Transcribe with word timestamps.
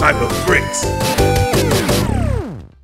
Cyberfreaks. 0.00 0.80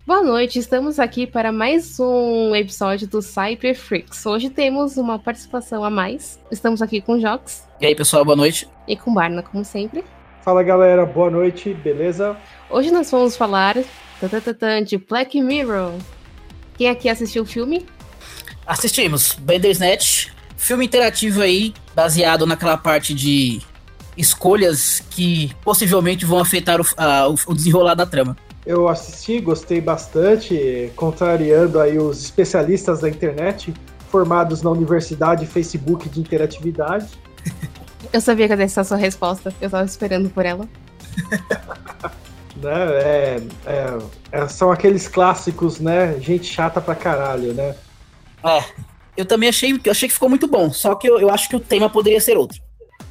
Boa 0.06 0.22
noite, 0.22 0.58
estamos 0.58 0.98
aqui 0.98 1.26
para 1.26 1.50
mais 1.50 1.98
um 1.98 2.54
episódio 2.54 3.08
do 3.08 3.22
Cyber 3.22 3.74
Freaks. 3.74 4.26
Hoje 4.26 4.50
temos 4.50 4.98
uma 4.98 5.18
participação 5.18 5.82
a 5.82 5.88
mais. 5.88 6.38
Estamos 6.50 6.82
aqui 6.82 7.00
com 7.00 7.14
o 7.14 7.18
Jox. 7.18 7.66
E 7.80 7.86
aí, 7.86 7.94
pessoal, 7.94 8.22
boa 8.22 8.36
noite. 8.36 8.68
E 8.86 8.98
com 8.98 9.14
Barna, 9.14 9.42
como 9.42 9.64
sempre. 9.64 10.04
Fala 10.42 10.62
galera, 10.62 11.06
boa 11.06 11.30
noite, 11.30 11.72
beleza? 11.72 12.36
Hoje 12.68 12.90
nós 12.90 13.10
vamos 13.10 13.34
falar 13.34 13.76
de 14.84 14.98
Black 14.98 15.40
Mirror. 15.40 15.94
Quem 16.76 16.90
aqui 16.90 17.08
assistiu 17.08 17.44
o 17.44 17.46
filme? 17.46 17.86
Assistimos, 18.66 19.32
Bandersnatch, 19.32 20.28
filme 20.54 20.84
interativo 20.84 21.40
aí, 21.40 21.72
baseado 21.94 22.44
naquela 22.44 22.76
parte 22.76 23.14
de 23.14 23.62
escolhas 24.16 25.02
que 25.10 25.54
possivelmente 25.64 26.24
vão 26.24 26.38
afetar 26.38 26.80
o, 26.80 26.84
a, 26.96 27.28
o 27.28 27.54
desenrolar 27.54 27.94
da 27.94 28.06
trama. 28.06 28.36
Eu 28.64 28.88
assisti, 28.88 29.40
gostei 29.40 29.80
bastante, 29.80 30.90
contrariando 30.96 31.78
aí 31.78 31.98
os 31.98 32.20
especialistas 32.22 33.00
da 33.00 33.08
internet, 33.08 33.72
formados 34.10 34.60
na 34.62 34.70
Universidade 34.70 35.46
Facebook 35.46 36.08
de 36.08 36.20
Interatividade. 36.20 37.08
Eu 38.12 38.20
sabia 38.20 38.48
que 38.48 38.54
ia 38.54 38.68
ser 38.68 38.80
a 38.80 38.84
sua 38.84 38.96
resposta, 38.96 39.52
eu 39.60 39.68
tava 39.68 39.84
esperando 39.84 40.30
por 40.30 40.46
ela. 40.46 40.68
né, 42.56 42.72
é, 43.02 43.42
é, 43.66 43.98
é, 44.30 44.48
são 44.48 44.70
aqueles 44.70 45.08
clássicos, 45.08 45.80
né? 45.80 46.16
Gente 46.20 46.44
chata 46.44 46.80
pra 46.80 46.94
caralho, 46.94 47.52
né? 47.52 47.74
É, 48.44 48.64
eu 49.16 49.24
também 49.24 49.48
achei, 49.48 49.78
eu 49.84 49.90
achei 49.90 50.08
que 50.08 50.14
ficou 50.14 50.28
muito 50.28 50.46
bom, 50.46 50.70
só 50.72 50.94
que 50.94 51.08
eu, 51.08 51.18
eu 51.18 51.30
acho 51.30 51.48
que 51.48 51.56
o 51.56 51.60
tema 51.60 51.90
poderia 51.90 52.20
ser 52.20 52.36
outro. 52.36 52.60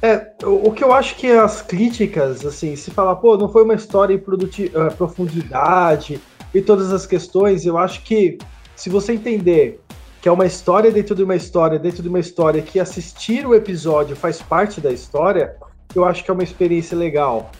É, 0.02 0.32
o, 0.44 0.70
que 0.72 0.84
eu 0.84 0.92
acho 0.92 1.16
que 1.16 1.30
as 1.30 1.62
críticas, 1.62 2.44
assim, 2.44 2.76
se 2.76 2.90
falar, 2.90 3.16
pô, 3.16 3.36
não 3.36 3.48
foi 3.48 3.64
uma 3.64 3.74
história 3.74 4.14
em 4.14 4.18
uh, 4.18 4.94
profundidade 4.96 6.20
e 6.54 6.60
todas 6.60 6.92
as 6.92 7.06
questões, 7.06 7.64
eu 7.64 7.78
acho 7.78 8.02
que 8.02 8.38
se 8.74 8.90
você 8.90 9.14
entender 9.14 9.80
que 10.20 10.28
é 10.28 10.32
uma 10.32 10.44
história 10.44 10.90
dentro 10.90 11.14
de 11.14 11.22
uma 11.22 11.36
história, 11.36 11.78
dentro 11.78 12.02
de 12.02 12.08
uma 12.08 12.18
história, 12.18 12.60
que 12.60 12.78
assistir 12.78 13.46
o 13.46 13.54
episódio 13.54 14.14
faz 14.14 14.42
parte 14.42 14.80
da 14.80 14.92
história, 14.92 15.56
eu 15.94 16.04
acho 16.04 16.24
que 16.24 16.30
é 16.30 16.34
uma 16.34 16.42
experiência 16.42 16.96
legal. 16.96 17.50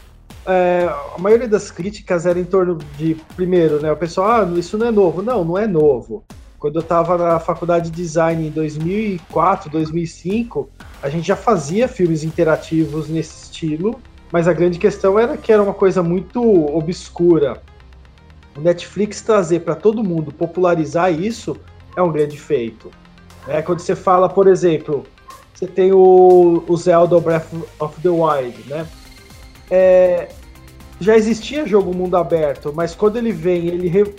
É, 0.45 0.89
a 1.15 1.19
maioria 1.19 1.49
das 1.49 1.71
críticas 1.71 2.27
era 2.27 2.39
em 2.39 2.45
torno 2.45 2.79
de, 2.99 3.17
primeiro, 3.35 3.81
né, 3.81 3.91
o 3.91 3.97
pessoal, 3.97 4.43
ah, 4.43 4.59
isso 4.59 4.77
não 4.77 4.87
é 4.87 4.91
novo. 4.91 5.23
Não, 5.23 5.45
não 5.45 5.59
é 5.59 5.67
novo. 5.67 6.25
Quando 6.59 6.77
eu 6.77 6.83
estava 6.83 7.19
na 7.19 7.39
faculdade 7.39 7.91
de 7.91 7.97
design 7.97 8.47
em 8.47 8.51
2004, 8.51 9.71
2005, 9.71 10.69
a 11.03 11.09
gente 11.09 11.27
já 11.27 11.37
fazia 11.37 11.87
filmes 11.87 12.25
interativos 12.25 13.09
nesse 13.09 13.45
estilo, 13.45 14.01
mas 14.33 14.49
a 14.49 14.53
grande 14.53 14.79
questão 14.79 15.19
era 15.19 15.37
que 15.37 15.53
era 15.53 15.63
uma 15.63 15.75
coisa 15.75 16.03
muito 16.03 16.43
obscura. 16.75 17.61
O 18.57 18.61
Netflix 18.61 19.21
trazer 19.21 19.61
para 19.61 19.75
todo 19.75 20.03
mundo, 20.03 20.33
popularizar 20.33 21.13
isso, 21.13 21.57
é 21.95 22.03
um 22.03 22.11
grande 22.11 22.39
feito. 22.39 22.91
É, 23.47 23.61
quando 23.63 23.81
você 23.81 23.95
fala, 23.95 24.29
por 24.29 24.49
exemplo, 24.49 25.05
você 25.53 25.67
tem 25.67 25.93
o, 25.93 26.65
o 26.67 26.77
Zelda 26.77 27.19
Breath 27.21 27.53
of 27.79 28.01
the 28.01 28.09
Wild, 28.09 28.69
né? 28.69 28.87
É, 29.71 30.29
já 31.01 31.17
existia 31.17 31.67
jogo 31.67 31.95
mundo 31.95 32.17
aberto, 32.17 32.73
mas 32.75 32.95
quando 32.95 33.17
ele 33.17 33.33
vem, 33.33 33.69
ele 33.69 33.89
re, 33.89 34.15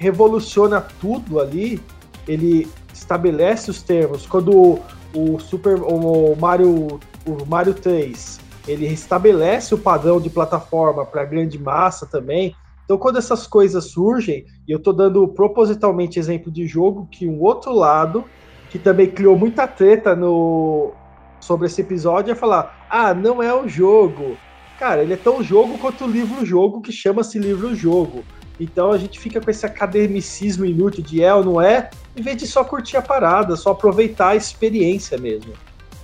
revoluciona 0.00 0.80
tudo 0.80 1.38
ali, 1.38 1.78
ele 2.26 2.66
estabelece 2.92 3.70
os 3.70 3.82
termos. 3.82 4.26
Quando 4.26 4.50
o, 4.50 4.82
o 5.14 5.38
Super 5.38 5.82
o 5.82 6.34
Mario 6.36 6.98
o 7.26 7.46
Mario 7.46 7.74
3 7.74 8.40
ele 8.66 8.86
estabelece 8.86 9.74
o 9.74 9.78
padrão 9.78 10.18
de 10.20 10.30
plataforma 10.30 11.04
para 11.04 11.24
grande 11.24 11.58
massa 11.58 12.06
também. 12.06 12.54
Então, 12.84 12.96
quando 12.96 13.18
essas 13.18 13.46
coisas 13.46 13.84
surgem, 13.84 14.46
e 14.66 14.72
eu 14.72 14.78
estou 14.78 14.92
dando 14.92 15.28
propositalmente 15.28 16.18
exemplo 16.18 16.50
de 16.50 16.66
jogo 16.66 17.08
que 17.10 17.26
um 17.26 17.40
outro 17.40 17.72
lado, 17.72 18.24
que 18.70 18.78
também 18.78 19.10
criou 19.10 19.36
muita 19.36 19.66
treta 19.66 20.16
no, 20.16 20.92
sobre 21.40 21.66
esse 21.66 21.80
episódio, 21.80 22.32
é 22.32 22.34
falar: 22.34 22.86
ah, 22.88 23.12
não 23.12 23.42
é 23.42 23.54
o 23.54 23.68
jogo. 23.68 24.36
Cara, 24.78 25.02
ele 25.02 25.12
é 25.12 25.16
tão 25.16 25.42
jogo 25.42 25.76
quanto 25.78 26.04
o 26.04 26.10
livro-jogo 26.10 26.80
que 26.80 26.90
chama-se 26.90 27.38
livro-jogo. 27.38 28.24
Então 28.60 28.92
a 28.92 28.98
gente 28.98 29.18
fica 29.18 29.40
com 29.40 29.50
esse 29.50 29.64
academicismo 29.64 30.66
inútil 30.66 31.02
de 31.02 31.24
é 31.24 31.34
ou 31.34 31.42
não 31.42 31.60
é, 31.60 31.90
em 32.14 32.20
vez 32.20 32.36
de 32.36 32.46
só 32.46 32.62
curtir 32.62 32.98
a 32.98 33.02
parada, 33.02 33.56
só 33.56 33.70
aproveitar 33.70 34.28
a 34.28 34.36
experiência 34.36 35.16
mesmo. 35.16 35.54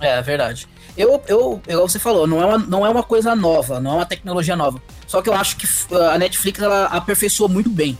É, 0.01 0.17
é 0.17 0.21
verdade. 0.21 0.67
Eu, 0.97 1.21
eu, 1.27 1.61
igual 1.67 1.87
você 1.87 1.99
falou, 1.99 2.25
não 2.25 2.41
é, 2.41 2.45
uma, 2.45 2.57
não 2.57 2.85
é 2.85 2.89
uma 2.89 3.03
coisa 3.03 3.35
nova, 3.35 3.79
não 3.79 3.91
é 3.91 3.95
uma 3.97 4.05
tecnologia 4.05 4.55
nova. 4.55 4.81
Só 5.05 5.21
que 5.21 5.29
eu 5.29 5.33
acho 5.33 5.55
que 5.57 5.67
a 5.93 6.17
Netflix 6.17 6.59
ela 6.59 6.85
aperfeiçoou 6.85 7.47
muito 7.47 7.69
bem. 7.69 7.95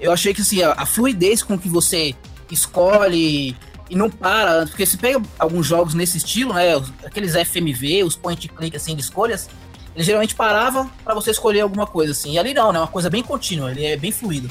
Eu 0.00 0.10
achei 0.10 0.32
que 0.32 0.40
assim, 0.40 0.62
a, 0.62 0.72
a 0.72 0.86
fluidez 0.86 1.42
com 1.42 1.58
que 1.58 1.68
você 1.68 2.14
escolhe 2.50 3.54
e 3.90 3.94
não 3.94 4.08
para, 4.08 4.66
porque 4.66 4.86
você 4.86 4.96
pega 4.96 5.20
alguns 5.38 5.66
jogos 5.66 5.92
nesse 5.92 6.16
estilo, 6.16 6.54
né? 6.54 6.74
Aqueles 7.04 7.34
FMV, 7.34 8.04
os 8.04 8.16
point 8.16 8.48
click 8.48 8.74
assim 8.74 8.96
de 8.96 9.02
escolhas, 9.02 9.50
ele 9.94 10.04
geralmente 10.04 10.34
parava 10.34 10.88
para 11.04 11.14
você 11.14 11.30
escolher 11.30 11.60
alguma 11.60 11.86
coisa, 11.86 12.12
assim. 12.12 12.32
E 12.32 12.38
ali 12.38 12.54
não, 12.54 12.72
né? 12.72 12.78
Uma 12.78 12.88
coisa 12.88 13.10
bem 13.10 13.22
contínua, 13.22 13.70
ele 13.70 13.84
é 13.84 13.96
bem 13.96 14.10
fluido. 14.10 14.50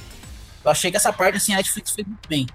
Eu 0.63 0.71
achei 0.71 0.91
que 0.91 0.97
essa 0.97 1.11
parte, 1.11 1.37
assim, 1.37 1.53
a 1.53 1.57
Netflix 1.57 1.91
fez 1.91 2.07
muito 2.07 2.27
bem. 2.29 2.45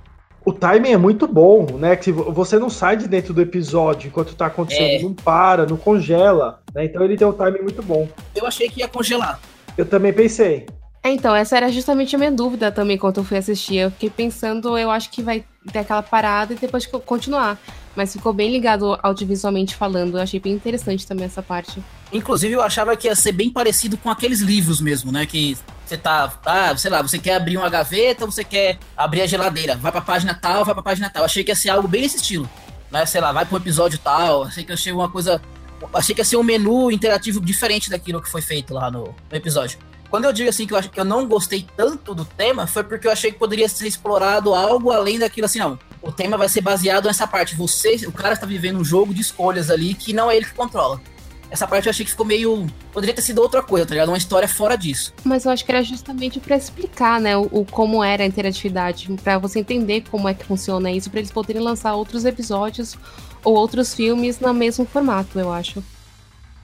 O 0.44 0.52
timing 0.52 0.92
é 0.92 0.96
muito 0.96 1.26
bom, 1.26 1.66
né? 1.76 1.96
Que 1.96 2.12
você 2.12 2.56
não 2.58 2.70
sai 2.70 2.96
de 2.96 3.08
dentro 3.08 3.34
do 3.34 3.40
episódio 3.40 4.06
enquanto 4.06 4.36
tá 4.36 4.46
acontecendo, 4.46 5.00
é. 5.00 5.02
não 5.02 5.12
para, 5.12 5.66
não 5.66 5.76
congela, 5.76 6.62
né? 6.72 6.84
Então 6.84 7.02
ele 7.02 7.16
tem 7.16 7.26
um 7.26 7.32
timing 7.32 7.62
muito 7.62 7.82
bom. 7.82 8.08
Eu 8.34 8.46
achei 8.46 8.68
que 8.68 8.80
ia 8.80 8.88
congelar. 8.88 9.40
Eu 9.76 9.84
também 9.84 10.12
pensei. 10.12 10.66
É, 11.02 11.10
então, 11.10 11.34
essa 11.34 11.56
era 11.56 11.70
justamente 11.70 12.14
a 12.14 12.18
minha 12.18 12.30
dúvida 12.30 12.70
também 12.70 12.96
quando 12.96 13.18
eu 13.18 13.24
fui 13.24 13.36
assistir. 13.36 13.76
Eu 13.76 13.90
fiquei 13.90 14.10
pensando, 14.10 14.78
eu 14.78 14.90
acho 14.90 15.10
que 15.10 15.20
vai 15.20 15.44
ter 15.72 15.80
aquela 15.80 16.02
parada 16.02 16.52
e 16.52 16.56
depois 16.56 16.86
continuar 16.86 17.58
mas 17.96 18.12
ficou 18.12 18.32
bem 18.32 18.52
ligado 18.52 18.96
audiovisualmente 19.02 19.74
falando. 19.74 20.18
Eu 20.18 20.22
achei 20.22 20.38
bem 20.38 20.52
interessante 20.52 21.06
também 21.06 21.24
essa 21.24 21.42
parte. 21.42 21.82
Inclusive, 22.12 22.54
eu 22.54 22.62
achava 22.62 22.96
que 22.96 23.08
ia 23.08 23.16
ser 23.16 23.32
bem 23.32 23.50
parecido 23.50 23.96
com 23.96 24.10
aqueles 24.10 24.40
livros 24.40 24.80
mesmo, 24.80 25.10
né? 25.10 25.26
Que 25.26 25.56
você 25.84 25.96
tá, 25.96 26.32
ah, 26.44 26.76
sei 26.76 26.90
lá, 26.90 27.02
você 27.02 27.18
quer 27.18 27.36
abrir 27.36 27.56
uma 27.56 27.68
gaveta, 27.68 28.26
você 28.26 28.44
quer 28.44 28.78
abrir 28.96 29.22
a 29.22 29.26
geladeira, 29.26 29.76
vai 29.76 29.92
pra 29.92 30.00
página 30.00 30.34
tal, 30.34 30.64
vai 30.64 30.74
pra 30.74 30.82
página 30.82 31.10
tal. 31.10 31.24
Achei 31.24 31.44
que 31.44 31.50
ia 31.50 31.56
ser 31.56 31.70
algo 31.70 31.88
bem 31.88 32.02
nesse 32.02 32.16
estilo, 32.16 32.48
né? 32.90 33.04
Sei 33.06 33.20
lá, 33.20 33.32
vai 33.32 33.44
pro 33.44 33.56
episódio 33.56 33.98
tal. 33.98 34.44
Achei 34.44 34.64
que 34.64 34.76
ser 34.76 34.92
uma 34.92 35.08
coisa. 35.08 35.40
Achei 35.92 36.14
que 36.14 36.20
ia 36.20 36.24
ser 36.24 36.36
um 36.36 36.42
menu 36.42 36.90
interativo 36.90 37.40
diferente 37.40 37.90
daquilo 37.90 38.22
que 38.22 38.30
foi 38.30 38.40
feito 38.40 38.72
lá 38.72 38.90
no, 38.90 39.14
no 39.30 39.36
episódio. 39.36 39.78
Quando 40.08 40.24
eu 40.24 40.32
digo 40.32 40.48
assim 40.48 40.66
que 40.66 40.72
eu, 40.72 40.78
acho 40.78 40.88
que 40.88 40.98
eu 40.98 41.04
não 41.04 41.26
gostei 41.26 41.66
tanto 41.76 42.14
do 42.14 42.24
tema, 42.24 42.66
foi 42.66 42.84
porque 42.84 43.08
eu 43.08 43.12
achei 43.12 43.32
que 43.32 43.38
poderia 43.38 43.68
ser 43.68 43.86
explorado 43.86 44.54
algo 44.54 44.92
além 44.92 45.18
daquilo 45.18 45.46
assim, 45.46 45.58
não. 45.58 45.78
O 46.00 46.12
tema 46.12 46.36
vai 46.36 46.48
ser 46.48 46.60
baseado 46.60 47.06
nessa 47.06 47.26
parte. 47.26 47.56
Você, 47.56 47.96
o 48.06 48.12
cara 48.12 48.34
está 48.34 48.46
vivendo 48.46 48.78
um 48.78 48.84
jogo 48.84 49.12
de 49.12 49.20
escolhas 49.20 49.70
ali 49.70 49.94
que 49.94 50.12
não 50.12 50.30
é 50.30 50.36
ele 50.36 50.46
que 50.46 50.54
controla. 50.54 51.00
Essa 51.50 51.66
parte 51.66 51.86
eu 51.86 51.90
achei 51.90 52.04
que 52.04 52.10
ficou 52.10 52.26
meio. 52.26 52.66
Poderia 52.92 53.14
ter 53.14 53.22
sido 53.22 53.40
outra 53.40 53.62
coisa, 53.62 53.86
tá 53.86 53.94
ligado? 53.94 54.08
Uma 54.08 54.18
história 54.18 54.48
fora 54.48 54.76
disso. 54.76 55.14
Mas 55.24 55.44
eu 55.44 55.50
acho 55.50 55.64
que 55.64 55.70
era 55.70 55.82
justamente 55.82 56.40
para 56.40 56.56
explicar, 56.56 57.20
né, 57.20 57.36
o, 57.36 57.48
o, 57.50 57.64
como 57.64 58.02
era 58.02 58.24
a 58.24 58.26
interatividade, 58.26 59.08
para 59.22 59.38
você 59.38 59.60
entender 59.60 60.04
como 60.10 60.28
é 60.28 60.34
que 60.34 60.44
funciona 60.44 60.90
isso, 60.90 61.10
para 61.10 61.20
eles 61.20 61.30
poderem 61.30 61.62
lançar 61.62 61.94
outros 61.94 62.24
episódios 62.24 62.96
ou 63.44 63.54
outros 63.54 63.94
filmes 63.94 64.40
no 64.40 64.52
mesmo 64.52 64.84
formato, 64.84 65.38
eu 65.38 65.52
acho. 65.52 65.82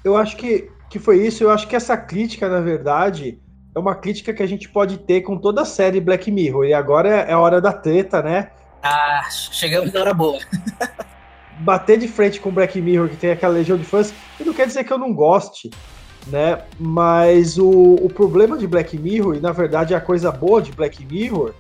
Eu 0.04 0.16
acho 0.16 0.36
que 0.36 0.68
que 0.92 0.98
foi 0.98 1.26
isso. 1.26 1.42
Eu 1.42 1.50
acho 1.50 1.66
que 1.66 1.74
essa 1.74 1.96
crítica, 1.96 2.48
na 2.50 2.60
verdade, 2.60 3.40
é 3.74 3.78
uma 3.78 3.94
crítica 3.94 4.34
que 4.34 4.42
a 4.42 4.46
gente 4.46 4.68
pode 4.68 4.98
ter 4.98 5.22
com 5.22 5.38
toda 5.38 5.62
a 5.62 5.64
série 5.64 6.00
Black 6.00 6.30
Mirror. 6.30 6.66
E 6.66 6.74
agora 6.74 7.08
é 7.08 7.32
a 7.32 7.38
hora 7.38 7.62
da 7.62 7.72
treta, 7.72 8.22
né? 8.22 8.50
Ah, 8.82 9.26
chegamos 9.30 9.90
na 9.90 10.00
hora 10.00 10.12
boa. 10.12 10.38
Bater 11.60 11.98
de 11.98 12.08
frente 12.08 12.40
com 12.40 12.50
Black 12.50 12.80
Mirror, 12.80 13.08
que 13.08 13.16
tem 13.16 13.30
aquela 13.30 13.54
legião 13.54 13.78
de 13.78 13.84
fãs, 13.84 14.12
e 14.40 14.44
não 14.44 14.52
quer 14.52 14.66
dizer 14.66 14.84
que 14.84 14.92
eu 14.92 14.98
não 14.98 15.12
goste, 15.12 15.70
né? 16.26 16.62
Mas 16.78 17.58
o, 17.58 17.70
o 17.70 18.08
problema 18.08 18.56
de 18.56 18.66
Black 18.66 18.98
Mirror, 18.98 19.36
e 19.36 19.40
na 19.40 19.52
verdade 19.52 19.94
a 19.94 20.00
coisa 20.00 20.30
boa 20.32 20.60
de 20.60 20.72
Black 20.72 21.04
Mirror, 21.04 21.52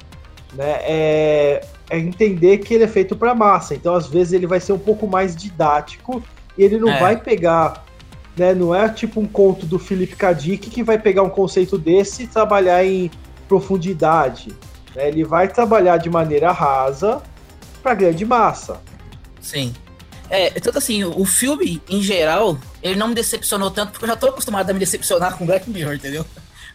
né, 0.54 0.78
é, 0.82 1.60
é 1.88 1.98
entender 1.98 2.58
que 2.58 2.74
ele 2.74 2.84
é 2.84 2.88
feito 2.88 3.16
para 3.16 3.34
massa. 3.34 3.74
Então, 3.74 3.94
às 3.94 4.06
vezes, 4.06 4.32
ele 4.32 4.46
vai 4.46 4.60
ser 4.60 4.72
um 4.72 4.78
pouco 4.78 5.06
mais 5.06 5.34
didático 5.34 6.22
e 6.58 6.62
ele 6.62 6.78
não 6.78 6.90
é. 6.90 7.00
vai 7.00 7.16
pegar 7.16 7.84
né? 8.36 8.54
Não 8.54 8.74
é 8.74 8.88
tipo 8.88 9.20
um 9.20 9.26
conto 9.26 9.66
do 9.66 9.78
Philip 9.78 10.16
K. 10.16 10.32
Dick 10.32 10.70
que 10.70 10.82
vai 10.82 10.98
pegar 10.98 11.22
um 11.22 11.30
conceito 11.30 11.78
desse 11.78 12.24
e 12.24 12.26
trabalhar 12.26 12.84
em 12.84 13.10
profundidade. 13.48 14.52
Né? 14.94 15.08
Ele 15.08 15.24
vai 15.24 15.48
trabalhar 15.48 15.98
de 15.98 16.08
maneira 16.08 16.50
rasa 16.50 17.22
para 17.82 17.94
grande 17.94 18.24
massa. 18.24 18.80
Sim. 19.42 19.74
É, 20.30 20.48
tanto 20.48 20.78
assim, 20.78 21.04
o 21.04 21.26
filme, 21.26 21.82
em 21.86 22.02
geral, 22.02 22.58
ele 22.82 22.96
não 22.96 23.08
me 23.08 23.14
decepcionou 23.14 23.70
tanto, 23.70 23.92
porque 23.92 24.06
eu 24.06 24.08
já 24.08 24.16
tô 24.16 24.28
acostumado 24.28 24.70
a 24.70 24.72
me 24.72 24.78
decepcionar 24.78 25.36
com 25.36 25.44
Black 25.44 25.68
Mirror, 25.68 25.94
entendeu? 25.94 26.24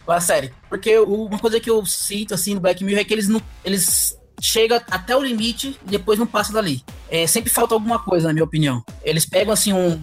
Com 0.06 0.12
a 0.12 0.20
série. 0.20 0.52
Porque 0.68 0.96
uma 0.98 1.40
coisa 1.40 1.58
que 1.58 1.68
eu 1.68 1.84
sinto, 1.84 2.34
assim, 2.34 2.54
no 2.54 2.60
Black 2.60 2.84
Mirror 2.84 3.00
é 3.00 3.04
que 3.04 3.12
eles 3.12 3.26
não. 3.26 3.42
Eles 3.64 4.16
chegam 4.40 4.80
até 4.88 5.16
o 5.16 5.20
limite 5.20 5.76
e 5.84 5.90
depois 5.90 6.20
não 6.20 6.26
passam 6.26 6.54
dali. 6.54 6.84
É, 7.10 7.26
sempre 7.26 7.50
falta 7.50 7.74
alguma 7.74 7.98
coisa, 7.98 8.28
na 8.28 8.32
minha 8.32 8.44
opinião. 8.44 8.84
Eles 9.02 9.26
pegam, 9.26 9.52
assim, 9.52 9.72
um, 9.72 10.00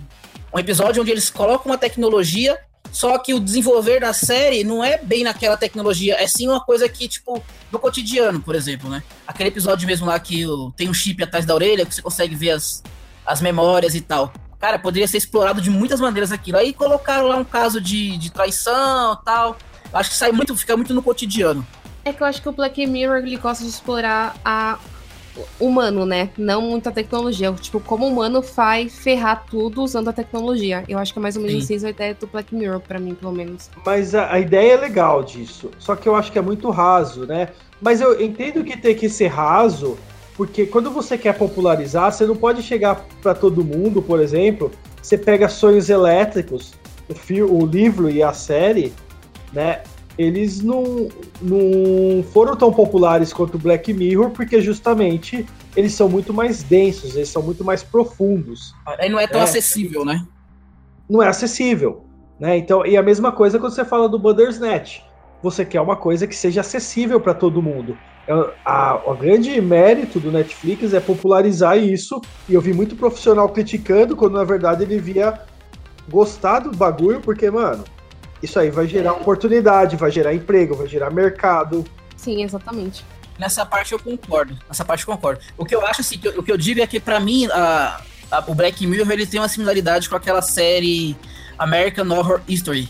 um 0.53 0.59
episódio 0.59 1.01
onde 1.01 1.12
eles 1.12 1.29
colocam 1.29 1.71
uma 1.71 1.77
tecnologia, 1.77 2.59
Só 2.95 3.18
que 3.18 3.33
o 3.33 3.42
desenvolver 3.42 4.00
da 4.00 4.13
série 4.13 4.63
não 4.63 4.81
é 4.81 4.97
bem 4.97 5.25
naquela 5.25 5.57
tecnologia, 5.57 6.15
é 6.18 6.25
sim 6.27 6.47
uma 6.47 6.62
coisa 6.62 6.88
que, 6.88 7.09
tipo, 7.09 7.44
no 7.69 7.77
cotidiano, 7.77 8.39
por 8.39 8.56
exemplo, 8.56 8.89
né? 8.89 9.03
Aquele 9.27 9.50
episódio 9.50 9.86
mesmo 9.86 10.06
lá 10.06 10.18
que 10.18 10.45
tem 10.77 10.88
um 10.88 10.94
chip 10.94 11.21
atrás 11.21 11.45
da 11.45 11.53
orelha, 11.53 11.86
que 11.86 11.94
você 11.94 12.01
consegue 12.01 12.36
ver 12.36 12.51
as, 12.51 12.81
as 13.25 13.42
memórias 13.42 13.95
e 13.95 14.00
tal. 14.00 14.31
Cara, 14.62 14.80
poderia 14.80 15.09
ser 15.09 15.18
explorado 15.18 15.59
de 15.59 15.69
muitas 15.69 16.00
maneiras 16.00 16.31
aquilo. 16.31 16.57
Aí 16.57 16.71
colocaram 16.71 17.27
lá 17.27 17.36
um 17.36 17.44
caso 17.44 17.81
de, 17.81 18.15
de 18.15 18.31
traição 18.31 19.19
tal. 19.25 19.57
Acho 19.91 20.12
que 20.12 20.15
sai 20.15 20.31
muito, 20.31 20.56
fica 20.56 20.77
muito 20.77 20.94
no 20.94 21.03
cotidiano. 21.03 21.68
É 22.06 22.13
que 22.13 22.24
eu 22.24 22.27
acho 22.27 22.41
que 22.41 22.48
o 22.48 22.53
Black 22.53 22.88
Mirror 22.88 23.18
ele 23.18 23.36
gosta 23.36 23.62
de 23.62 23.71
explorar 23.71 24.38
a 24.45 24.80
humano, 25.59 26.05
né? 26.05 26.29
Não 26.37 26.61
muita 26.61 26.91
tecnologia. 26.91 27.51
Tipo, 27.53 27.79
como 27.79 28.05
o 28.05 28.09
humano 28.09 28.41
faz 28.41 28.97
ferrar 28.99 29.45
tudo 29.49 29.83
usando 29.83 30.09
a 30.09 30.13
tecnologia. 30.13 30.83
Eu 30.87 30.97
acho 30.97 31.13
que 31.13 31.19
é 31.19 31.21
mais 31.21 31.35
ou 31.35 31.43
menos 31.43 31.69
isso 31.69 31.85
a 31.85 31.89
ideia 31.89 32.13
do 32.13 32.27
Black 32.27 32.53
Mirror, 32.53 32.79
para 32.79 32.99
mim, 32.99 33.13
pelo 33.15 33.31
menos. 33.31 33.69
Mas 33.85 34.15
a, 34.15 34.33
a, 34.33 34.39
ideia 34.39 34.73
é 34.73 34.77
legal 34.77 35.23
disso. 35.23 35.71
Só 35.77 35.95
que 35.95 36.07
eu 36.07 36.15
acho 36.15 36.31
que 36.31 36.39
é 36.39 36.41
muito 36.41 36.69
raso, 36.69 37.25
né? 37.25 37.49
Mas 37.81 38.01
eu 38.01 38.21
entendo 38.21 38.63
que 38.63 38.77
tem 38.77 38.95
que 38.95 39.09
ser 39.09 39.27
raso, 39.27 39.97
porque 40.35 40.65
quando 40.65 40.91
você 40.91 41.17
quer 41.17 41.38
popularizar, 41.38 42.11
você 42.11 42.25
não 42.25 42.35
pode 42.35 42.61
chegar 42.63 43.05
para 43.21 43.33
todo 43.33 43.63
mundo, 43.63 44.01
por 44.01 44.19
exemplo. 44.19 44.71
Você 45.01 45.17
pega 45.17 45.47
sonhos 45.47 45.89
elétricos, 45.89 46.73
o, 47.07 47.63
o 47.63 47.65
livro 47.65 48.09
e 48.09 48.23
a 48.23 48.33
série, 48.33 48.93
né? 49.53 49.81
Eles 50.17 50.62
não, 50.62 51.09
não 51.41 52.23
foram 52.31 52.56
tão 52.56 52.71
populares 52.71 53.33
quanto 53.33 53.57
Black 53.57 53.94
Mirror, 53.94 54.31
porque 54.31 54.62
justamente 54.62 55.45
eles 55.75 55.94
são 55.94 56.07
muito 56.07 56.33
mais 56.33 56.63
densos, 56.63 57.15
eles 57.15 57.29
são 57.29 57.41
muito 57.41 57.63
mais 57.63 57.83
profundos. 57.83 58.73
Aí 58.85 59.09
não 59.09 59.19
é 59.19 59.27
tão 59.27 59.41
é. 59.41 59.44
acessível, 59.44 60.06
né? 60.06 60.25
Não 61.09 61.21
é 61.21 61.27
acessível. 61.27 62.06
Né? 62.39 62.57
Então, 62.57 62.85
e 62.85 62.97
a 62.97 63.03
mesma 63.03 63.31
coisa 63.31 63.59
quando 63.59 63.73
você 63.73 63.85
fala 63.85 64.07
do 64.07 64.19
Bandersnatch. 64.19 65.03
Você 65.44 65.63
quer 65.63 65.81
uma 65.81 65.95
coisa 65.95 66.25
que 66.25 66.35
seja 66.35 66.62
acessível 66.62 67.19
para 67.19 67.33
todo 67.33 67.62
mundo. 67.62 67.95
É, 68.27 68.33
o 69.06 69.13
grande 69.13 69.62
mérito 69.62 70.19
do 70.19 70.31
Netflix 70.31 70.94
é 70.94 71.00
popularizar 71.00 71.77
isso, 71.77 72.19
e 72.50 72.56
eu 72.56 72.62
vi 72.62 72.73
muito 72.73 72.95
profissional 72.95 73.47
criticando, 73.50 74.15
quando 74.15 74.33
na 74.33 74.44
verdade 74.44 74.83
ele 74.83 74.97
via 74.97 75.39
gostar 76.09 76.59
do 76.59 76.75
bagulho, 76.75 77.21
porque, 77.21 77.50
mano, 77.51 77.83
isso 78.45 78.59
aí 78.59 78.69
vai 78.69 78.88
gerar 78.88 79.13
oportunidade, 79.13 79.95
vai 79.95 80.09
gerar 80.09 80.33
emprego, 80.33 80.75
vai 80.75 80.88
gerar 80.88 81.12
mercado. 81.12 81.86
Sim, 82.15 82.44
exatamente. 82.44 83.06
Nessa 83.38 83.65
parte 83.65 83.92
eu 83.92 84.00
concordo. 84.00 84.57
Nessa 84.68 84.86
parte 84.86 85.06
eu 85.06 85.13
concordo. 85.13 85.42
O 85.57 85.65
que 85.65 85.75
eu 85.75 85.86
acho 85.86 86.01
assim, 86.01 86.18
que 86.18 86.27
eu, 86.27 86.39
o 86.39 86.44
que 86.44 86.51
eu 86.51 86.57
digo 86.57 86.81
é 86.81 86.88
que 86.88 87.00
para 87.00 87.19
mim 87.19 87.47
a, 87.47 88.01
a, 88.31 88.44
o 88.47 88.56
Black 88.56 88.86
Mirror 88.88 89.12
ele 89.12 89.27
tem 89.27 89.39
uma 89.39 89.50
similaridade 89.50 90.09
com 90.09 90.15
aquela 90.15 90.42
série 90.42 91.15
American 91.57 92.09
Horror 92.09 92.42
History. 92.47 92.89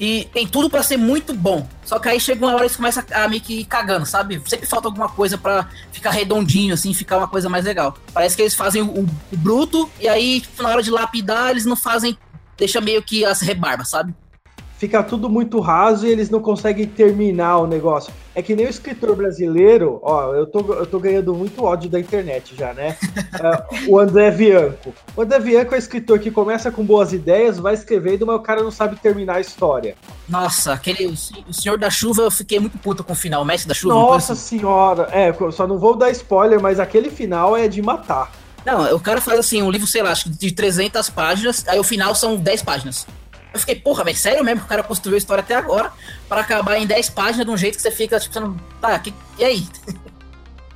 E 0.00 0.26
tem 0.32 0.46
tudo 0.46 0.70
para 0.70 0.82
ser 0.82 0.96
muito 0.96 1.34
bom. 1.34 1.68
Só 1.84 1.98
que 1.98 2.08
aí 2.08 2.18
chega 2.18 2.44
uma 2.44 2.54
hora 2.54 2.64
eles 2.64 2.74
começam 2.74 3.04
a, 3.12 3.24
a 3.24 3.28
meio 3.28 3.42
que 3.42 3.60
ir 3.60 3.64
cagando, 3.66 4.06
sabe? 4.06 4.42
Sempre 4.46 4.66
falta 4.66 4.88
alguma 4.88 5.10
coisa 5.10 5.36
para 5.36 5.68
ficar 5.92 6.10
redondinho, 6.10 6.72
assim, 6.72 6.94
ficar 6.94 7.18
uma 7.18 7.28
coisa 7.28 7.50
mais 7.50 7.66
legal. 7.66 7.94
Parece 8.14 8.34
que 8.34 8.40
eles 8.40 8.54
fazem 8.54 8.80
o, 8.80 9.00
o 9.02 9.36
bruto, 9.36 9.90
e 10.00 10.08
aí, 10.08 10.40
tipo, 10.40 10.62
na 10.62 10.70
hora 10.70 10.82
de 10.82 10.90
lapidar, 10.90 11.50
eles 11.50 11.66
não 11.66 11.76
fazem. 11.76 12.16
Deixa 12.56 12.80
meio 12.80 13.02
que 13.02 13.26
as 13.26 13.42
rebarbas, 13.42 13.90
sabe? 13.90 14.14
Fica 14.80 15.02
tudo 15.02 15.28
muito 15.28 15.60
raso 15.60 16.06
e 16.06 16.10
eles 16.10 16.30
não 16.30 16.40
conseguem 16.40 16.86
terminar 16.86 17.58
o 17.58 17.66
negócio. 17.66 18.10
É 18.34 18.40
que 18.40 18.56
nem 18.56 18.64
o 18.64 18.70
escritor 18.70 19.14
brasileiro, 19.14 20.00
ó, 20.02 20.34
eu 20.34 20.46
tô, 20.46 20.60
eu 20.72 20.86
tô 20.86 20.98
ganhando 20.98 21.34
muito 21.34 21.62
ódio 21.62 21.90
da 21.90 22.00
internet 22.00 22.56
já, 22.56 22.72
né? 22.72 22.96
uh, 23.34 23.84
o 23.92 23.98
André 23.98 24.30
Bianco. 24.30 24.94
O 25.14 25.20
André 25.20 25.38
Bianco 25.38 25.74
é 25.74 25.76
um 25.76 25.78
escritor 25.78 26.18
que 26.18 26.30
começa 26.30 26.70
com 26.70 26.82
boas 26.82 27.12
ideias, 27.12 27.58
vai 27.58 27.74
escrevendo, 27.74 28.26
mas 28.26 28.36
o 28.36 28.40
cara 28.40 28.62
não 28.62 28.70
sabe 28.70 28.96
terminar 28.96 29.34
a 29.34 29.40
história. 29.40 29.94
Nossa, 30.26 30.72
aquele. 30.72 31.06
O 31.06 31.52
Senhor 31.52 31.76
da 31.76 31.90
Chuva, 31.90 32.22
eu 32.22 32.30
fiquei 32.30 32.58
muito 32.58 32.78
puto 32.78 33.04
com 33.04 33.12
o 33.12 33.16
final. 33.16 33.42
O 33.42 33.44
Mestre 33.44 33.68
da 33.68 33.74
Chuva. 33.74 33.92
Nossa 33.92 34.34
senhora. 34.34 35.10
É, 35.12 35.30
só 35.50 35.66
não 35.66 35.78
vou 35.78 35.94
dar 35.94 36.10
spoiler, 36.10 36.58
mas 36.58 36.80
aquele 36.80 37.10
final 37.10 37.54
é 37.54 37.68
de 37.68 37.82
matar. 37.82 38.32
Não, 38.64 38.94
o 38.94 39.00
cara 39.00 39.20
faz 39.20 39.38
assim, 39.38 39.62
um 39.62 39.70
livro, 39.70 39.86
sei 39.86 40.02
lá, 40.02 40.10
acho 40.10 40.24
que 40.24 40.30
de 40.30 40.52
300 40.52 41.10
páginas, 41.10 41.64
aí 41.68 41.78
o 41.78 41.84
final 41.84 42.14
são 42.14 42.36
10 42.36 42.62
páginas. 42.62 43.06
Eu 43.52 43.60
fiquei, 43.60 43.74
porra, 43.74 44.04
velho, 44.04 44.16
sério 44.16 44.44
mesmo 44.44 44.60
que 44.60 44.66
o 44.66 44.68
cara 44.68 44.82
construiu 44.82 45.16
a 45.16 45.18
história 45.18 45.42
até 45.42 45.54
agora 45.54 45.92
para 46.28 46.40
acabar 46.40 46.78
em 46.78 46.86
10 46.86 47.10
páginas 47.10 47.44
de 47.44 47.52
um 47.52 47.56
jeito 47.56 47.76
que 47.76 47.82
você 47.82 47.90
fica, 47.90 48.18
tipo, 48.20 48.32
você 48.32 48.40
não. 48.40 48.56
Tá, 48.80 48.98
que, 48.98 49.12
e 49.38 49.44
aí? 49.44 49.66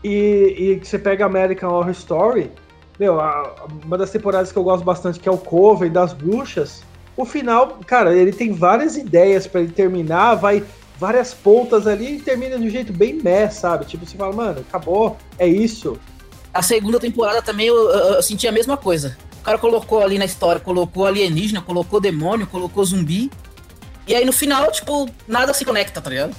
E, 0.02 0.54
e 0.58 0.84
você 0.84 0.98
pega 0.98 1.24
American 1.24 1.70
Horror 1.70 1.90
Story, 1.92 2.50
meu, 2.98 3.20
a, 3.20 3.66
uma 3.84 3.96
das 3.96 4.10
temporadas 4.10 4.52
que 4.52 4.58
eu 4.58 4.62
gosto 4.62 4.84
bastante, 4.84 5.18
que 5.18 5.28
é 5.28 5.32
o 5.32 5.38
Coven 5.38 5.90
das 5.90 6.12
Bruxas. 6.12 6.82
O 7.16 7.24
final, 7.24 7.78
cara, 7.86 8.14
ele 8.14 8.32
tem 8.32 8.52
várias 8.52 8.96
ideias 8.96 9.46
para 9.46 9.62
ele 9.62 9.72
terminar, 9.72 10.34
vai 10.34 10.62
várias 10.98 11.32
pontas 11.32 11.86
ali 11.86 12.16
e 12.16 12.20
termina 12.20 12.58
de 12.58 12.64
um 12.64 12.70
jeito 12.70 12.92
bem 12.92 13.14
meh, 13.14 13.48
sabe? 13.48 13.84
Tipo, 13.84 14.04
você 14.06 14.16
fala, 14.16 14.34
mano, 14.34 14.60
acabou, 14.60 15.16
é 15.38 15.46
isso. 15.46 15.98
A 16.52 16.62
segunda 16.62 17.00
temporada 17.00 17.40
também 17.40 17.66
eu, 17.66 17.76
eu, 17.76 18.14
eu 18.14 18.22
senti 18.22 18.46
a 18.46 18.52
mesma 18.52 18.76
coisa. 18.76 19.16
Cara 19.44 19.58
colocou 19.58 20.02
ali 20.02 20.18
na 20.18 20.24
história, 20.24 20.60
colocou 20.60 21.06
alienígena, 21.06 21.60
colocou 21.60 22.00
demônio, 22.00 22.46
colocou 22.46 22.84
zumbi. 22.84 23.30
E 24.06 24.14
aí 24.14 24.24
no 24.24 24.32
final, 24.32 24.72
tipo, 24.72 25.08
nada 25.28 25.52
se 25.52 25.64
conecta, 25.64 26.00
tá 26.00 26.08
ligado? 26.08 26.34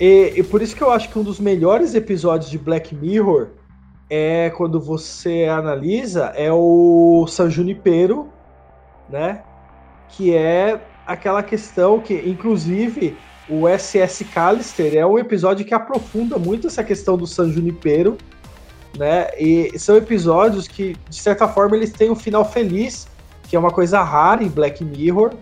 E, 0.00 0.32
e 0.36 0.42
por 0.42 0.62
isso 0.62 0.74
que 0.74 0.82
eu 0.82 0.90
acho 0.90 1.10
que 1.10 1.18
um 1.18 1.22
dos 1.22 1.38
melhores 1.38 1.94
episódios 1.94 2.50
de 2.50 2.58
Black 2.58 2.94
Mirror 2.94 3.48
é 4.08 4.50
quando 4.56 4.80
você 4.80 5.44
analisa 5.44 6.32
é 6.34 6.50
o 6.50 7.26
San 7.28 7.50
Junipero, 7.50 8.32
né? 9.08 9.42
Que 10.08 10.34
é 10.34 10.80
aquela 11.06 11.42
questão 11.42 12.00
que, 12.00 12.14
inclusive, 12.26 13.16
o 13.48 13.68
SS 13.68 14.24
Callister 14.24 14.94
é 14.96 15.06
um 15.06 15.18
episódio 15.18 15.64
que 15.64 15.74
aprofunda 15.74 16.38
muito 16.38 16.66
essa 16.66 16.82
questão 16.82 17.16
do 17.16 17.26
San 17.26 17.50
Junipero 17.52 18.16
né? 18.96 19.28
E 19.38 19.78
são 19.78 19.96
episódios 19.96 20.66
que, 20.66 20.96
de 21.08 21.16
certa 21.16 21.46
forma, 21.48 21.76
eles 21.76 21.92
têm 21.92 22.10
um 22.10 22.16
final 22.16 22.44
feliz, 22.44 23.06
que 23.44 23.56
é 23.56 23.58
uma 23.58 23.70
coisa 23.70 24.02
rara 24.02 24.42
em 24.42 24.48
Black 24.48 24.84
Mirror, 24.84 25.32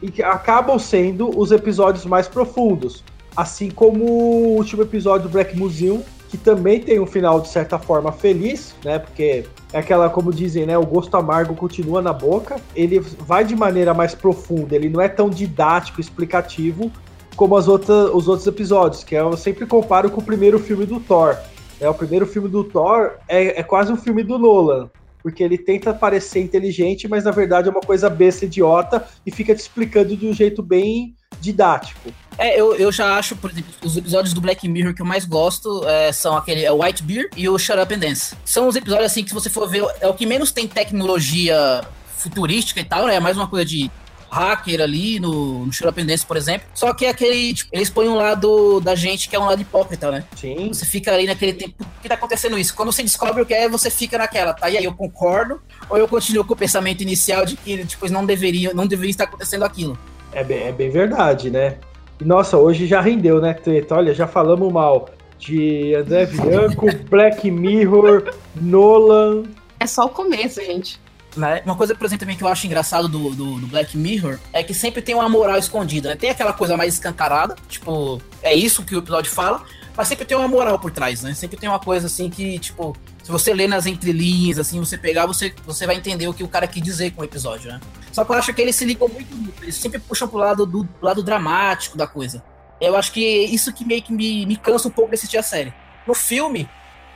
e 0.00 0.10
que 0.10 0.22
acabam 0.22 0.78
sendo 0.78 1.36
os 1.38 1.50
episódios 1.50 2.04
mais 2.04 2.28
profundos. 2.28 3.02
Assim 3.36 3.70
como 3.70 4.04
o 4.04 4.56
último 4.56 4.82
episódio 4.82 5.28
do 5.28 5.32
Black 5.32 5.56
Museum, 5.56 6.02
que 6.28 6.36
também 6.36 6.80
tem 6.80 7.00
um 7.00 7.06
final, 7.06 7.40
de 7.40 7.48
certa 7.48 7.78
forma, 7.78 8.12
feliz, 8.12 8.74
né? 8.84 8.98
Porque 8.98 9.44
é 9.72 9.78
aquela, 9.78 10.10
como 10.10 10.32
dizem, 10.32 10.66
né? 10.66 10.76
O 10.76 10.84
gosto 10.84 11.16
amargo 11.16 11.54
continua 11.54 12.02
na 12.02 12.12
boca. 12.12 12.56
Ele 12.74 13.00
vai 13.00 13.44
de 13.44 13.56
maneira 13.56 13.94
mais 13.94 14.14
profunda, 14.14 14.74
ele 14.74 14.88
não 14.88 15.00
é 15.00 15.08
tão 15.08 15.30
didático, 15.30 16.00
explicativo 16.00 16.90
como 17.36 17.56
as 17.56 17.68
outras, 17.68 18.10
os 18.12 18.28
outros 18.28 18.46
episódios, 18.46 19.02
que 19.02 19.14
eu 19.14 19.36
sempre 19.36 19.66
comparo 19.66 20.10
com 20.10 20.20
o 20.20 20.24
primeiro 20.24 20.58
filme 20.58 20.86
do 20.86 21.00
Thor 21.00 21.36
é, 21.84 21.88
o 21.88 21.94
primeiro 21.94 22.26
filme 22.26 22.48
do 22.48 22.64
Thor 22.64 23.12
é, 23.28 23.60
é 23.60 23.62
quase 23.62 23.92
um 23.92 23.96
filme 23.96 24.22
do 24.22 24.38
Nolan. 24.38 24.90
Porque 25.22 25.42
ele 25.42 25.56
tenta 25.56 25.94
parecer 25.94 26.42
inteligente, 26.42 27.08
mas 27.08 27.24
na 27.24 27.30
verdade 27.30 27.68
é 27.68 27.70
uma 27.70 27.80
coisa 27.80 28.10
besta, 28.10 28.44
idiota, 28.44 29.06
e 29.24 29.30
fica 29.30 29.54
te 29.54 29.60
explicando 29.60 30.16
de 30.16 30.26
um 30.26 30.32
jeito 30.34 30.62
bem 30.62 31.14
didático. 31.40 32.12
É, 32.36 32.58
eu, 32.60 32.74
eu 32.74 32.90
já 32.90 33.16
acho, 33.16 33.36
por 33.36 33.50
exemplo, 33.50 33.72
os 33.82 33.96
episódios 33.96 34.34
do 34.34 34.40
Black 34.40 34.68
Mirror 34.68 34.94
que 34.94 35.02
eu 35.02 35.06
mais 35.06 35.24
gosto 35.24 35.86
é, 35.86 36.12
são 36.12 36.36
aquele 36.36 36.64
é 36.64 36.72
White 36.72 37.02
Beer 37.02 37.30
e 37.36 37.48
o 37.48 37.58
Shut 37.58 37.78
Up 37.78 37.94
and 37.94 37.98
Dance. 37.98 38.36
São 38.44 38.66
os 38.68 38.76
episódios 38.76 39.06
assim 39.06 39.22
que 39.22 39.30
se 39.30 39.34
você 39.34 39.48
for 39.48 39.68
ver, 39.68 39.84
é 40.00 40.08
o 40.08 40.14
que 40.14 40.26
menos 40.26 40.52
tem 40.52 40.66
tecnologia 40.66 41.82
futurística 42.18 42.80
e 42.80 42.84
tal, 42.84 43.06
né? 43.06 43.16
É 43.16 43.20
mais 43.20 43.36
uma 43.36 43.46
coisa 43.46 43.64
de 43.64 43.90
hacker 44.34 44.80
ali 44.80 45.20
no, 45.20 45.66
no 45.66 45.72
Shurapendense, 45.72 46.26
por 46.26 46.36
exemplo. 46.36 46.66
Só 46.74 46.92
que 46.92 47.06
é 47.06 47.10
aquele. 47.10 47.54
Tipo, 47.54 47.70
eles 47.72 47.88
põem 47.88 48.08
um 48.08 48.16
lado 48.16 48.80
da 48.80 48.94
gente 48.94 49.28
que 49.28 49.36
é 49.36 49.38
um 49.38 49.46
lado 49.46 49.62
hipócrita, 49.62 50.10
né? 50.10 50.24
Sim. 50.36 50.68
Você 50.68 50.84
fica 50.84 51.12
ali 51.12 51.26
naquele 51.26 51.52
tempo. 51.52 51.74
O 51.80 52.02
que 52.02 52.08
tá 52.08 52.14
acontecendo 52.14 52.58
isso? 52.58 52.74
Quando 52.74 52.92
você 52.92 53.02
descobre 53.02 53.42
o 53.42 53.46
que 53.46 53.54
é, 53.54 53.68
você 53.68 53.90
fica 53.90 54.18
naquela, 54.18 54.52
tá? 54.52 54.68
E 54.68 54.76
aí 54.76 54.84
eu 54.84 54.94
concordo, 54.94 55.60
ou 55.88 55.96
eu 55.96 56.08
continuo 56.08 56.44
com 56.44 56.54
o 56.54 56.56
pensamento 56.56 57.02
inicial 57.02 57.46
de 57.46 57.56
que 57.56 57.84
depois 57.84 58.10
não 58.10 58.26
deveria, 58.26 58.74
não 58.74 58.86
deveria 58.86 59.10
estar 59.10 59.24
acontecendo 59.24 59.64
aquilo. 59.64 59.96
É 60.32 60.42
bem, 60.42 60.64
é 60.64 60.72
bem 60.72 60.90
verdade, 60.90 61.50
né? 61.50 61.76
E 62.20 62.24
nossa, 62.24 62.56
hoje 62.58 62.86
já 62.86 63.00
rendeu, 63.00 63.40
né, 63.40 63.54
Treta? 63.54 63.94
Olha, 63.94 64.12
já 64.12 64.26
falamos 64.26 64.72
mal 64.72 65.08
de 65.38 65.94
André 65.94 66.26
Bianco, 66.26 66.86
Black 67.08 67.50
Mirror, 67.50 68.34
Nolan. 68.54 69.44
É 69.78 69.86
só 69.86 70.06
o 70.06 70.08
começo, 70.08 70.60
gente. 70.60 70.98
Né? 71.36 71.62
Uma 71.64 71.74
coisa, 71.74 71.94
por 71.94 72.04
exemplo, 72.06 72.20
também 72.20 72.36
que 72.36 72.44
eu 72.44 72.48
acho 72.48 72.66
engraçado 72.66 73.08
do, 73.08 73.30
do, 73.30 73.60
do, 73.60 73.66
Black 73.66 73.96
Mirror 73.96 74.38
é 74.52 74.62
que 74.62 74.72
sempre 74.72 75.02
tem 75.02 75.14
uma 75.16 75.28
moral 75.28 75.58
escondida, 75.58 76.10
né? 76.10 76.16
Tem 76.16 76.30
aquela 76.30 76.52
coisa 76.52 76.76
mais 76.76 76.94
escancarada, 76.94 77.56
tipo, 77.68 78.22
é 78.40 78.54
isso 78.54 78.84
que 78.84 78.94
o 78.94 78.98
episódio 79.00 79.32
fala, 79.32 79.64
mas 79.96 80.06
sempre 80.06 80.24
tem 80.24 80.36
uma 80.36 80.46
moral 80.46 80.78
por 80.78 80.92
trás, 80.92 81.22
né? 81.22 81.34
Sempre 81.34 81.56
tem 81.56 81.68
uma 81.68 81.80
coisa 81.80 82.06
assim 82.06 82.30
que, 82.30 82.58
tipo, 82.60 82.96
se 83.22 83.30
você 83.32 83.52
ler 83.52 83.68
nas 83.68 83.86
entrelinhas, 83.86 84.58
assim, 84.58 84.78
você 84.78 84.96
pegar, 84.96 85.26
você, 85.26 85.52
você 85.66 85.86
vai 85.86 85.96
entender 85.96 86.28
o 86.28 86.34
que 86.34 86.44
o 86.44 86.48
cara 86.48 86.68
quer 86.68 86.80
dizer 86.80 87.10
com 87.12 87.22
o 87.22 87.24
episódio, 87.24 87.72
né? 87.72 87.80
Só 88.12 88.24
que 88.24 88.30
eu 88.30 88.36
acho 88.36 88.54
que 88.54 88.62
eles 88.62 88.76
se 88.76 88.84
ligam 88.84 89.08
muito 89.08 89.54
eles 89.62 89.74
sempre 89.74 89.98
puxam 89.98 90.28
pro 90.28 90.38
lado 90.38 90.66
do 90.66 90.88
lado 91.02 91.22
dramático 91.22 91.96
da 91.96 92.06
coisa. 92.06 92.44
Eu 92.80 92.96
acho 92.96 93.12
que 93.12 93.20
isso 93.20 93.72
que 93.72 93.84
meio 93.84 94.02
que 94.02 94.12
me, 94.12 94.46
me 94.46 94.56
cansa 94.56 94.88
um 94.88 94.90
pouco 94.90 95.10
de 95.10 95.16
assistir 95.16 95.38
a 95.38 95.42
série. 95.42 95.72
No 96.06 96.14
filme, 96.14 96.68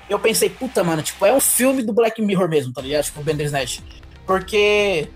eu 0.09 0.19
pensei, 0.19 0.49
puta, 0.49 0.83
mano, 0.83 1.03
tipo, 1.03 1.25
é 1.27 1.33
um 1.33 1.41
filme 1.41 1.83
do 1.83 1.93
Black 1.93 2.21
Mirror 2.23 2.49
mesmo, 2.49 2.73
tá 2.73 2.81
ligado? 2.81 3.05
Tipo, 3.05 3.21
o 3.21 3.25
Bandersnatch. 3.25 3.81
Porque 4.29 5.09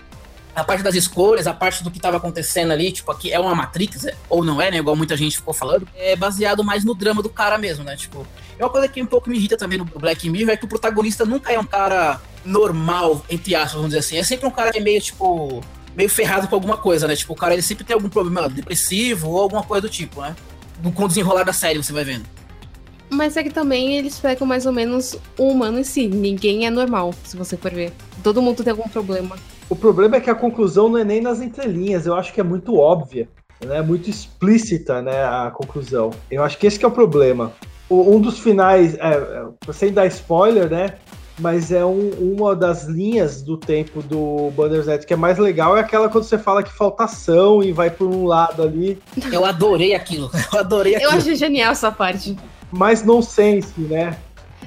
a 0.55 0.65
parte 0.65 0.83
das 0.83 0.95
escolhas, 0.95 1.47
a 1.47 1.53
parte 1.53 1.85
do 1.85 1.91
que 1.91 2.01
tava 2.01 2.17
acontecendo 2.17 2.73
ali, 2.73 2.91
tipo, 2.91 3.13
aqui 3.13 3.31
é 3.31 3.39
uma 3.39 3.55
Matrix, 3.55 4.07
é, 4.07 4.17
ou 4.27 4.43
não 4.43 4.59
é, 4.59 4.71
né? 4.71 4.79
Igual 4.79 4.97
muita 4.97 5.15
gente 5.19 5.37
ficou 5.37 5.53
falando, 5.53 5.87
é 5.95 6.17
baseado 6.17 6.65
mais 6.65 6.83
no 6.83 6.95
drama 6.95 7.23
do 7.23 7.29
cara 7.29 7.59
mesmo, 7.59 7.85
né? 7.85 7.95
Tipo, 7.95 8.27
é 8.59 8.65
uma 8.65 8.71
coisa 8.71 8.89
que 8.89 9.03
um 9.03 9.07
pouco 9.07 9.29
me 9.29 9.37
irrita 9.37 9.55
também 9.55 9.77
no 9.77 9.85
Black 9.85 10.31
Mirror, 10.31 10.55
é 10.55 10.57
que 10.57 10.65
o 10.65 10.69
protagonista 10.69 11.27
nunca 11.27 11.53
é 11.53 11.59
um 11.59 11.65
cara 11.67 12.23
normal, 12.43 13.23
entre 13.29 13.55
aspas, 13.55 13.75
vamos 13.75 13.89
dizer 13.89 13.99
assim. 13.99 14.17
É 14.17 14.25
sempre 14.25 14.47
um 14.47 14.51
cara 14.51 14.73
que 14.73 14.79
é 14.79 14.81
meio, 14.81 15.01
tipo, 15.03 15.63
meio 15.95 16.09
ferrado 16.09 16.49
com 16.49 16.55
alguma 16.55 16.79
coisa, 16.79 17.07
né? 17.07 17.15
Tipo, 17.15 17.35
o 17.35 17.37
cara 17.37 17.53
ele 17.53 17.63
sempre 17.63 17.85
tem 17.85 17.93
algum 17.93 18.09
problema 18.09 18.49
depressivo 18.49 19.29
ou 19.29 19.43
alguma 19.43 19.63
coisa 19.63 19.83
do 19.83 19.91
tipo, 19.91 20.23
né? 20.23 20.35
Com 20.95 21.05
o 21.05 21.09
desenrolar 21.09 21.45
da 21.45 21.53
série, 21.53 21.83
você 21.83 21.93
vai 21.93 22.05
vendo. 22.05 22.25
Mas 23.13 23.37
é 23.37 23.43
que 23.43 23.51
também 23.51 23.95
eles 23.97 24.19
pegam 24.19 24.47
mais 24.47 24.65
ou 24.65 24.73
menos 24.73 25.19
o 25.39 25.49
humano 25.49 25.79
em 25.79 25.85
si. 25.85 26.09
Ninguém 26.09 26.67
é 26.67 26.71
normal, 26.71 27.13
se 27.25 27.37
você 27.37 27.59
for 27.59 27.71
ver. 27.71 27.93
Todo 28.23 28.41
mundo 28.41 28.65
tem 28.65 28.71
algum 28.71 28.89
problema. 28.89 29.37
O 29.69 29.77
problema 29.77 30.17
é 30.17 30.21
que 30.21 30.31
a 30.31 30.35
conclusão 30.35 30.89
não 30.89 30.99
é 30.99 31.05
nem 31.05 31.21
nas 31.21 31.41
entrelinhas, 31.43 32.07
eu 32.07 32.15
acho 32.15 32.33
que 32.33 32.41
é 32.41 32.45
muito 32.45 32.77
óbvia, 32.77 33.29
né? 33.65 33.83
Muito 33.83 34.09
explícita, 34.09 35.03
né, 35.03 35.25
a 35.25 35.51
conclusão. 35.51 36.11
Eu 36.31 36.43
acho 36.43 36.57
que 36.57 36.67
esse 36.67 36.79
que 36.79 36.85
é 36.85 36.89
o 36.89 36.93
problema. 36.93 37.53
O, 37.89 38.17
um 38.17 38.21
dos 38.21 38.39
finais, 38.39 38.95
é, 38.95 39.45
é, 39.69 39.73
sem 39.73 39.93
dar 39.93 40.07
spoiler, 40.07 40.71
né? 40.71 40.95
Mas 41.39 41.73
é 41.73 41.85
um, 41.85 42.11
uma 42.11 42.55
das 42.55 42.85
linhas 42.85 43.43
do 43.43 43.57
tempo 43.57 44.03
do 44.03 44.51
Bandersnatch 44.51 45.07
que 45.07 45.15
é 45.15 45.17
mais 45.17 45.39
legal 45.39 45.77
é 45.77 45.81
aquela 45.81 46.09
quando 46.09 46.25
você 46.25 46.39
fala 46.39 46.63
que 46.63 46.73
falta 46.73 47.05
ação 47.05 47.63
e 47.63 47.73
vai 47.73 47.91
por 47.91 48.07
um 48.07 48.27
lado 48.27 48.63
ali. 48.63 48.99
Eu 49.33 49.45
adorei 49.45 49.95
aquilo. 49.95 50.31
Eu 50.53 50.61
adorei 50.61 50.95
aquilo. 50.95 51.13
Eu 51.13 51.19
achei 51.19 51.35
genial 51.35 51.73
essa 51.73 51.91
parte. 51.91 52.37
Mais 52.71 53.03
nonsense, 53.03 53.81
né? 53.81 54.17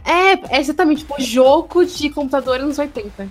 É, 0.04 0.58
é 0.58 0.60
exatamente, 0.60 1.00
tipo, 1.00 1.16
jogo 1.20 1.84
de 1.86 2.10
computador 2.10 2.60
nos 2.60 2.78
80. 2.78 3.28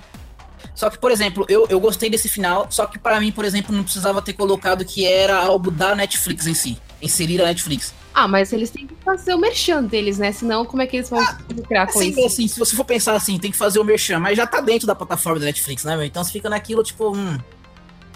Só 0.74 0.90
que, 0.90 0.98
por 0.98 1.12
exemplo, 1.12 1.46
eu, 1.48 1.66
eu 1.68 1.78
gostei 1.78 2.10
desse 2.10 2.28
final, 2.28 2.66
só 2.68 2.86
que 2.86 2.98
para 2.98 3.20
mim, 3.20 3.30
por 3.30 3.44
exemplo, 3.44 3.74
não 3.74 3.84
precisava 3.84 4.20
ter 4.20 4.32
colocado 4.32 4.84
que 4.84 5.06
era 5.06 5.38
algo 5.38 5.70
da 5.70 5.94
Netflix 5.94 6.46
em 6.48 6.54
si. 6.54 6.78
Inserir 7.04 7.40
a 7.42 7.46
Netflix. 7.46 7.94
Ah, 8.12 8.26
mas 8.26 8.52
eles 8.52 8.70
têm 8.70 8.86
que 8.86 8.94
fazer 9.04 9.34
o 9.34 9.38
merchan 9.38 9.84
deles, 9.84 10.18
né? 10.18 10.32
Senão, 10.32 10.64
como 10.64 10.82
é 10.82 10.86
que 10.86 10.96
eles 10.96 11.10
vão 11.10 11.20
ah, 11.20 11.38
lucrar 11.54 11.86
com 11.86 11.98
assim, 11.98 12.10
isso? 12.10 12.24
Assim, 12.24 12.48
se 12.48 12.58
você 12.58 12.74
for 12.74 12.84
pensar 12.84 13.14
assim, 13.14 13.38
tem 13.38 13.50
que 13.50 13.56
fazer 13.56 13.78
o 13.78 13.84
merchan, 13.84 14.18
mas 14.18 14.36
já 14.36 14.46
tá 14.46 14.60
dentro 14.60 14.86
da 14.86 14.94
plataforma 14.94 15.38
da 15.40 15.46
Netflix, 15.46 15.84
né, 15.84 15.96
meu? 15.96 16.04
Então 16.04 16.22
você 16.22 16.32
fica 16.32 16.48
naquilo, 16.48 16.82
tipo, 16.82 17.14
hum. 17.14 17.38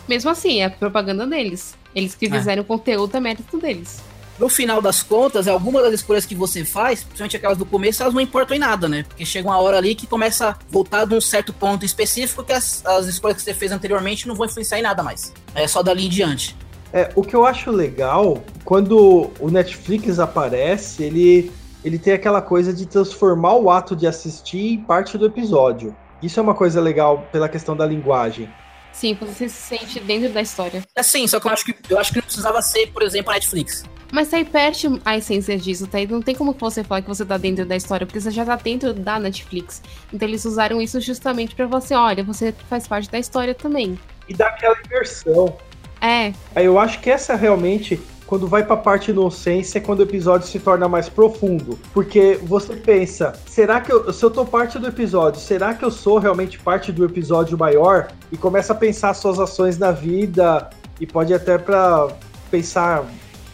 Mesmo 0.08 0.30
assim, 0.30 0.62
é 0.62 0.68
propaganda 0.68 1.26
deles. 1.26 1.76
Eles 1.94 2.14
que 2.14 2.26
é. 2.26 2.30
fizeram 2.30 2.60
é. 2.60 2.62
o 2.62 2.64
conteúdo 2.64 3.14
é 3.16 3.20
mérito 3.20 3.58
deles 3.58 4.00
no 4.38 4.48
final 4.48 4.80
das 4.80 5.02
contas, 5.02 5.48
algumas 5.48 5.82
das 5.82 5.94
escolhas 5.94 6.24
que 6.24 6.34
você 6.34 6.64
faz, 6.64 7.02
principalmente 7.02 7.36
aquelas 7.36 7.58
do 7.58 7.66
começo, 7.66 8.02
elas 8.02 8.14
não 8.14 8.20
importam 8.20 8.56
em 8.56 8.60
nada, 8.60 8.88
né? 8.88 9.02
Porque 9.02 9.26
chega 9.26 9.48
uma 9.48 9.58
hora 9.58 9.78
ali 9.78 9.94
que 9.94 10.06
começa 10.06 10.50
a 10.50 10.56
voltar 10.70 11.04
de 11.04 11.14
um 11.14 11.20
certo 11.20 11.52
ponto 11.52 11.84
específico 11.84 12.44
que 12.44 12.52
as, 12.52 12.84
as 12.86 13.06
escolhas 13.06 13.38
que 13.38 13.42
você 13.42 13.52
fez 13.52 13.72
anteriormente 13.72 14.28
não 14.28 14.34
vão 14.34 14.46
influenciar 14.46 14.78
em 14.78 14.82
nada 14.82 15.02
mais. 15.02 15.32
É 15.54 15.66
só 15.66 15.82
dali 15.82 16.06
em 16.06 16.08
diante. 16.08 16.56
É, 16.92 17.10
o 17.14 17.22
que 17.22 17.36
eu 17.36 17.44
acho 17.44 17.70
legal, 17.70 18.42
quando 18.64 19.30
o 19.38 19.50
Netflix 19.50 20.18
aparece, 20.18 21.02
ele, 21.04 21.52
ele 21.84 21.98
tem 21.98 22.14
aquela 22.14 22.40
coisa 22.40 22.72
de 22.72 22.86
transformar 22.86 23.54
o 23.54 23.70
ato 23.70 23.94
de 23.94 24.06
assistir 24.06 24.74
em 24.74 24.78
parte 24.78 25.18
do 25.18 25.26
episódio. 25.26 25.94
Isso 26.22 26.40
é 26.40 26.42
uma 26.42 26.54
coisa 26.54 26.80
legal 26.80 27.28
pela 27.30 27.48
questão 27.48 27.76
da 27.76 27.86
linguagem. 27.86 28.48
Sim, 28.92 29.16
você 29.20 29.48
se 29.48 29.76
sente 29.76 30.00
dentro 30.00 30.30
da 30.30 30.40
história. 30.40 30.82
É 30.96 31.02
sim, 31.02 31.26
só 31.28 31.38
que 31.38 31.46
eu 31.46 31.52
acho 31.52 31.64
que 31.64 31.74
eu 31.88 31.98
acho 31.98 32.10
que 32.10 32.18
não 32.18 32.24
precisava 32.24 32.60
ser, 32.62 32.88
por 32.88 33.02
exemplo, 33.02 33.30
a 33.30 33.34
Netflix. 33.34 33.84
Mas 34.10 34.32
aí 34.32 34.44
perde 34.44 34.88
a 35.04 35.16
essência 35.16 35.56
disso, 35.56 35.86
tá? 35.86 35.98
Não 36.08 36.22
tem 36.22 36.34
como 36.34 36.52
você 36.58 36.82
falar 36.82 37.02
que 37.02 37.08
você 37.08 37.24
tá 37.24 37.36
dentro 37.36 37.66
da 37.66 37.76
história, 37.76 38.06
porque 38.06 38.20
você 38.20 38.30
já 38.30 38.44
tá 38.44 38.56
dentro 38.56 38.94
da 38.94 39.20
Netflix. 39.20 39.82
Então 40.12 40.26
eles 40.26 40.44
usaram 40.44 40.80
isso 40.80 41.00
justamente 41.00 41.54
para 41.54 41.66
você, 41.66 41.94
olha, 41.94 42.24
você 42.24 42.52
faz 42.68 42.88
parte 42.88 43.10
da 43.10 43.18
história 43.18 43.54
também. 43.54 43.98
E 44.28 44.34
dá 44.34 44.48
aquela 44.48 44.76
imersão. 44.86 45.56
É. 46.00 46.32
Aí 46.54 46.64
eu 46.64 46.78
acho 46.78 47.00
que 47.00 47.10
essa 47.10 47.34
realmente 47.34 48.00
quando 48.28 48.46
vai 48.46 48.62
pra 48.62 48.76
parte 48.76 49.10
inocência 49.10 49.78
é 49.78 49.80
quando 49.80 50.00
o 50.00 50.02
episódio 50.02 50.46
se 50.46 50.58
torna 50.58 50.86
mais 50.86 51.08
profundo. 51.08 51.78
Porque 51.94 52.38
você 52.42 52.76
pensa, 52.76 53.32
será 53.46 53.80
que 53.80 53.90
eu, 53.90 54.12
se 54.12 54.22
eu 54.22 54.30
tô 54.30 54.44
parte 54.44 54.78
do 54.78 54.86
episódio, 54.86 55.40
será 55.40 55.72
que 55.72 55.82
eu 55.82 55.90
sou 55.90 56.18
realmente 56.18 56.58
parte 56.58 56.92
do 56.92 57.06
episódio 57.06 57.56
maior? 57.56 58.08
E 58.30 58.36
começa 58.36 58.74
a 58.74 58.76
pensar 58.76 59.14
suas 59.14 59.40
ações 59.40 59.78
na 59.78 59.92
vida 59.92 60.68
e 61.00 61.06
pode 61.06 61.32
até 61.32 61.56
para 61.56 62.08
pensar 62.50 63.06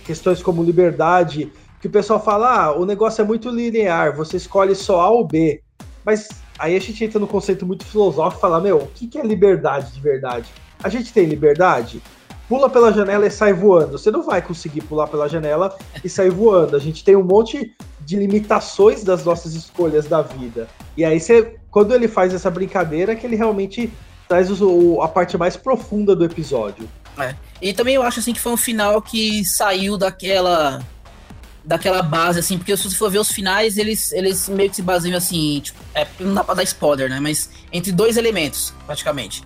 questões 0.05 0.43
como 0.43 0.63
liberdade, 0.65 1.53
que 1.81 1.87
o 1.87 1.91
pessoal 1.91 2.23
fala, 2.23 2.65
ah, 2.65 2.77
o 2.77 2.85
negócio 2.85 3.23
é 3.23 3.25
muito 3.25 3.51
linear, 3.51 4.17
você 4.17 4.39
escolhe 4.39 4.75
só 4.75 5.01
A 5.03 5.09
ou 5.09 5.25
B. 5.25 5.63
Mas 6.05 6.29
aí 6.59 6.75
a 6.75 6.81
gente 6.81 7.05
entra 7.05 7.21
no 7.21 7.29
conceito 7.29 7.65
muito 7.65 7.85
filosófico 7.85 8.39
e 8.39 8.41
fala, 8.41 8.61
meu, 8.61 8.79
o 8.79 8.89
que 8.89 9.17
é 9.17 9.23
liberdade 9.23 9.93
de 9.93 10.01
verdade? 10.01 10.53
A 10.83 10.89
gente 10.89 11.13
tem 11.13 11.27
liberdade? 11.27 12.03
Pula 12.49 12.69
pela 12.69 12.93
janela 12.93 13.27
e 13.27 13.31
sai 13.31 13.53
voando. 13.53 13.93
Você 13.93 14.11
não 14.11 14.23
vai 14.23 14.43
conseguir 14.43 14.83
pular 14.83 15.07
pela 15.07 15.29
janela 15.29 15.77
e 16.03 16.09
sair 16.09 16.31
voando. 16.31 16.77
A 16.77 16.79
gente 16.79 17.03
tem 17.03 17.17
um 17.17 17.23
monte 17.23 17.75
de 18.01 18.17
limitações 18.17 19.03
das 19.03 19.25
nossas 19.25 19.55
escolhas 19.55 20.07
da 20.07 20.21
vida. 20.21 20.69
E 20.97 21.05
aí 21.05 21.19
você, 21.19 21.57
quando 21.71 21.95
ele 21.95 22.07
faz 22.07 22.35
essa 22.35 22.51
brincadeira, 22.51 23.17
que 23.17 23.27
ele 23.27 23.37
realmente 23.37 23.91
traz 24.29 24.51
o, 24.61 25.01
a 25.01 25.09
parte 25.09 25.39
mais 25.39 25.57
profunda 25.57 26.15
do 26.15 26.25
episódio. 26.25 26.89
É. 27.19 27.35
E 27.63 27.73
também 27.73 27.95
eu 27.95 28.03
acho 28.03 28.21
assim 28.21 28.33
que 28.33 28.41
foi 28.41 28.53
um 28.53 28.57
final 28.57 29.01
que 29.01 29.45
saiu 29.45 29.97
daquela 29.97 30.83
daquela 31.65 32.03
base, 32.03 32.39
assim, 32.39 32.59
porque 32.59 32.77
se 32.77 32.91
você 32.91 32.95
for 32.97 33.11
ver 33.11 33.19
os 33.19 33.31
finais, 33.31 33.79
eles, 33.79 34.13
eles 34.13 34.51
meio 34.51 34.69
que 34.69 34.77
se 34.77 34.83
baseiam 34.83 35.17
assim, 35.17 35.61
tipo, 35.61 35.81
é, 35.95 36.07
não 36.21 36.35
dá 36.35 36.45
pra 36.45 36.53
dar 36.55 36.63
spoiler, 36.63 37.09
né? 37.09 37.19
Mas 37.19 37.49
entre 37.73 37.91
dois 37.91 38.19
elementos, 38.19 38.75
praticamente. 38.85 39.43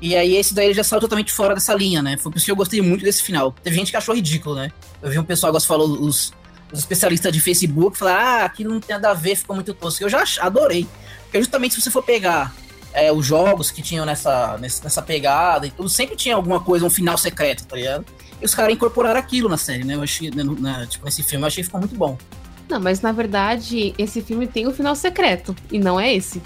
E 0.00 0.14
aí 0.14 0.36
esse 0.36 0.54
daí 0.54 0.74
já 0.74 0.84
saiu 0.84 1.00
totalmente 1.00 1.32
fora 1.32 1.54
dessa 1.54 1.74
linha, 1.74 2.02
né? 2.02 2.16
Foi 2.16 2.30
por 2.30 2.36
isso 2.36 2.46
que 2.46 2.52
eu 2.52 2.56
gostei 2.56 2.82
muito 2.82 3.02
desse 3.02 3.22
final. 3.22 3.52
Teve 3.62 3.76
gente 3.76 3.90
que 3.90 3.96
achou 3.96 4.14
ridículo, 4.14 4.56
né? 4.56 4.70
Eu 5.02 5.10
vi 5.10 5.18
um 5.18 5.24
pessoal 5.24 5.52
que 5.52 5.66
falou, 5.66 5.88
os, 5.88 6.32
os 6.72 6.78
especialistas 6.78 7.32
de 7.32 7.40
Facebook, 7.40 7.96
falaram, 7.96 8.20
ah, 8.20 8.44
aquilo 8.44 8.72
não 8.74 8.80
tem 8.80 8.94
nada 8.94 9.10
a 9.10 9.14
ver, 9.14 9.36
ficou 9.36 9.56
muito 9.56 9.72
tosco. 9.72 10.04
Eu 10.04 10.08
já 10.08 10.22
adorei. 10.40 10.86
Porque 11.24 11.38
justamente 11.38 11.74
se 11.74 11.80
você 11.80 11.90
for 11.90 12.02
pegar 12.02 12.54
é, 12.92 13.10
os 13.10 13.24
jogos 13.24 13.70
que 13.70 13.82
tinham 13.82 14.04
nessa, 14.04 14.58
nessa 14.58 15.02
pegada 15.02 15.66
e 15.66 15.70
tudo, 15.70 15.88
sempre 15.88 16.16
tinha 16.16 16.34
alguma 16.34 16.60
coisa, 16.60 16.84
um 16.84 16.90
final 16.90 17.16
secreto, 17.16 17.66
tá 17.66 17.76
ligado? 17.76 18.04
E 18.40 18.44
os 18.44 18.54
caras 18.54 18.74
incorporaram 18.74 19.18
aquilo 19.18 19.48
na 19.48 19.56
série, 19.56 19.84
né? 19.84 19.94
Eu 19.94 20.02
achei, 20.02 20.30
né, 20.30 20.42
na, 20.58 20.86
tipo, 20.86 21.04
nesse 21.04 21.22
filme, 21.22 21.42
eu 21.42 21.46
achei 21.46 21.62
que 21.62 21.66
ficou 21.66 21.80
muito 21.80 21.94
bom. 21.94 22.18
Não, 22.68 22.80
mas 22.80 23.00
na 23.00 23.12
verdade, 23.12 23.94
esse 23.96 24.20
filme 24.20 24.46
tem 24.46 24.66
um 24.66 24.72
final 24.72 24.96
secreto, 24.96 25.54
e 25.70 25.78
não 25.78 26.00
é 26.00 26.14
esse. 26.14 26.42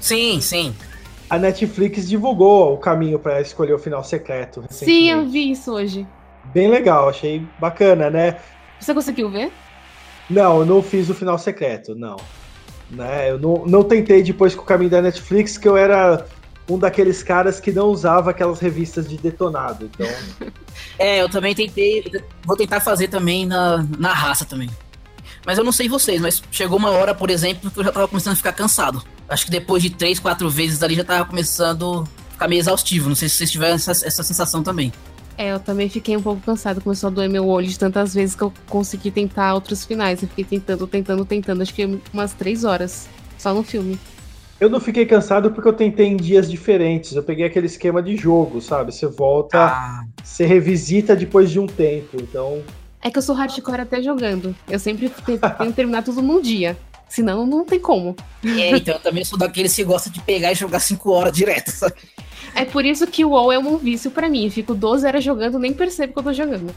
Sim, 0.00 0.40
sim. 0.40 0.74
A 1.28 1.38
Netflix 1.38 2.08
divulgou 2.08 2.74
o 2.74 2.78
caminho 2.78 3.18
para 3.18 3.40
escolher 3.40 3.72
o 3.72 3.78
final 3.78 4.04
secreto. 4.04 4.64
Sim, 4.70 5.10
eu 5.10 5.26
vi 5.26 5.50
isso 5.50 5.72
hoje. 5.72 6.06
Bem 6.52 6.68
legal, 6.68 7.08
achei 7.08 7.46
bacana, 7.58 8.10
né? 8.10 8.36
Você 8.78 8.92
conseguiu 8.92 9.30
ver? 9.30 9.50
Não, 10.28 10.60
eu 10.60 10.66
não 10.66 10.82
fiz 10.82 11.08
o 11.08 11.14
final 11.14 11.38
secreto, 11.38 11.94
não. 11.94 12.16
Né? 12.90 13.30
Eu 13.30 13.38
não, 13.38 13.64
não 13.66 13.82
tentei 13.82 14.22
depois 14.22 14.54
com 14.54 14.62
o 14.62 14.66
caminho 14.66 14.90
da 14.90 15.00
Netflix, 15.00 15.56
que 15.56 15.66
eu 15.66 15.76
era 15.76 16.26
um 16.68 16.78
daqueles 16.78 17.22
caras 17.22 17.60
que 17.60 17.72
não 17.72 17.88
usava 17.88 18.30
aquelas 18.30 18.60
revistas 18.60 19.08
de 19.08 19.16
detonado. 19.16 19.90
Então... 19.92 20.06
é, 20.98 21.20
eu 21.20 21.28
também 21.28 21.54
tentei. 21.54 22.04
Vou 22.44 22.56
tentar 22.56 22.80
fazer 22.80 23.08
também 23.08 23.46
na, 23.46 23.86
na 23.98 24.12
raça 24.12 24.44
também. 24.44 24.70
Mas 25.46 25.58
eu 25.58 25.64
não 25.64 25.72
sei 25.72 25.88
vocês, 25.88 26.20
mas 26.20 26.42
chegou 26.50 26.78
uma 26.78 26.90
hora, 26.90 27.14
por 27.14 27.30
exemplo, 27.30 27.70
que 27.70 27.80
eu 27.80 27.84
já 27.84 27.92
tava 27.92 28.08
começando 28.08 28.32
a 28.32 28.36
ficar 28.36 28.52
cansado. 28.52 29.02
Acho 29.28 29.46
que 29.46 29.50
depois 29.50 29.82
de 29.82 29.90
três, 29.90 30.18
quatro 30.18 30.48
vezes 30.50 30.82
ali 30.82 30.94
já 30.94 31.04
tava 31.04 31.24
começando 31.24 32.06
a 32.28 32.32
ficar 32.32 32.48
meio 32.48 32.60
exaustivo. 32.60 33.08
Não 33.08 33.16
sei 33.16 33.28
se 33.28 33.36
vocês 33.36 33.50
tiveram 33.50 33.74
essa, 33.74 33.92
essa 33.92 34.22
sensação 34.22 34.62
também. 34.62 34.92
É, 35.36 35.52
eu 35.52 35.58
também 35.58 35.88
fiquei 35.88 36.16
um 36.16 36.22
pouco 36.22 36.40
cansado, 36.42 36.80
começou 36.80 37.08
a 37.08 37.10
doer 37.10 37.28
meu 37.28 37.48
olho 37.48 37.66
de 37.66 37.78
tantas 37.78 38.14
vezes 38.14 38.36
que 38.36 38.42
eu 38.42 38.52
consegui 38.68 39.10
tentar 39.10 39.54
outros 39.54 39.84
finais. 39.84 40.22
Eu 40.22 40.28
fiquei 40.28 40.44
tentando, 40.44 40.86
tentando, 40.86 41.24
tentando, 41.24 41.62
acho 41.62 41.74
que 41.74 42.00
umas 42.12 42.32
três 42.32 42.62
horas 42.64 43.08
só 43.36 43.52
no 43.52 43.62
filme. 43.62 43.98
Eu 44.60 44.70
não 44.70 44.78
fiquei 44.78 45.04
cansado 45.04 45.50
porque 45.50 45.68
eu 45.68 45.72
tentei 45.72 46.06
em 46.06 46.16
dias 46.16 46.48
diferentes. 46.48 47.16
Eu 47.16 47.22
peguei 47.22 47.44
aquele 47.44 47.66
esquema 47.66 48.00
de 48.00 48.16
jogo, 48.16 48.60
sabe? 48.60 48.94
Você 48.94 49.08
volta, 49.08 49.66
ah. 49.66 50.04
você 50.22 50.46
revisita 50.46 51.16
depois 51.16 51.50
de 51.50 51.58
um 51.58 51.66
tempo. 51.66 52.16
Então. 52.20 52.62
É 53.02 53.10
que 53.10 53.18
eu 53.18 53.22
sou 53.22 53.34
hardcore 53.34 53.80
até 53.80 54.00
jogando. 54.00 54.54
Eu 54.68 54.78
sempre 54.78 55.10
tenho 55.58 55.72
terminar 55.72 56.02
tudo 56.02 56.22
num 56.22 56.40
dia. 56.40 56.76
Senão 57.08 57.46
não 57.46 57.64
tem 57.64 57.78
como. 57.78 58.16
É, 58.44 58.70
então 58.70 58.94
eu 58.94 59.00
também 59.00 59.24
sou 59.24 59.38
daqueles 59.38 59.74
que 59.74 59.84
gosta 59.84 60.10
de 60.10 60.20
pegar 60.20 60.52
e 60.52 60.54
jogar 60.54 60.80
5 60.80 61.10
horas 61.10 61.32
direto. 61.32 61.70
Sabe? 61.70 61.94
É 62.54 62.64
por 62.64 62.84
isso 62.84 63.06
que 63.06 63.24
o 63.24 63.30
WoW 63.30 63.52
é 63.52 63.58
um 63.58 63.76
vício 63.76 64.10
para 64.10 64.28
mim. 64.28 64.44
Eu 64.44 64.50
fico 64.50 64.74
12 64.74 65.06
horas 65.06 65.24
jogando, 65.24 65.58
nem 65.58 65.72
percebo 65.72 66.12
que 66.12 66.18
eu 66.18 66.22
tô 66.22 66.32
jogando. 66.32 66.74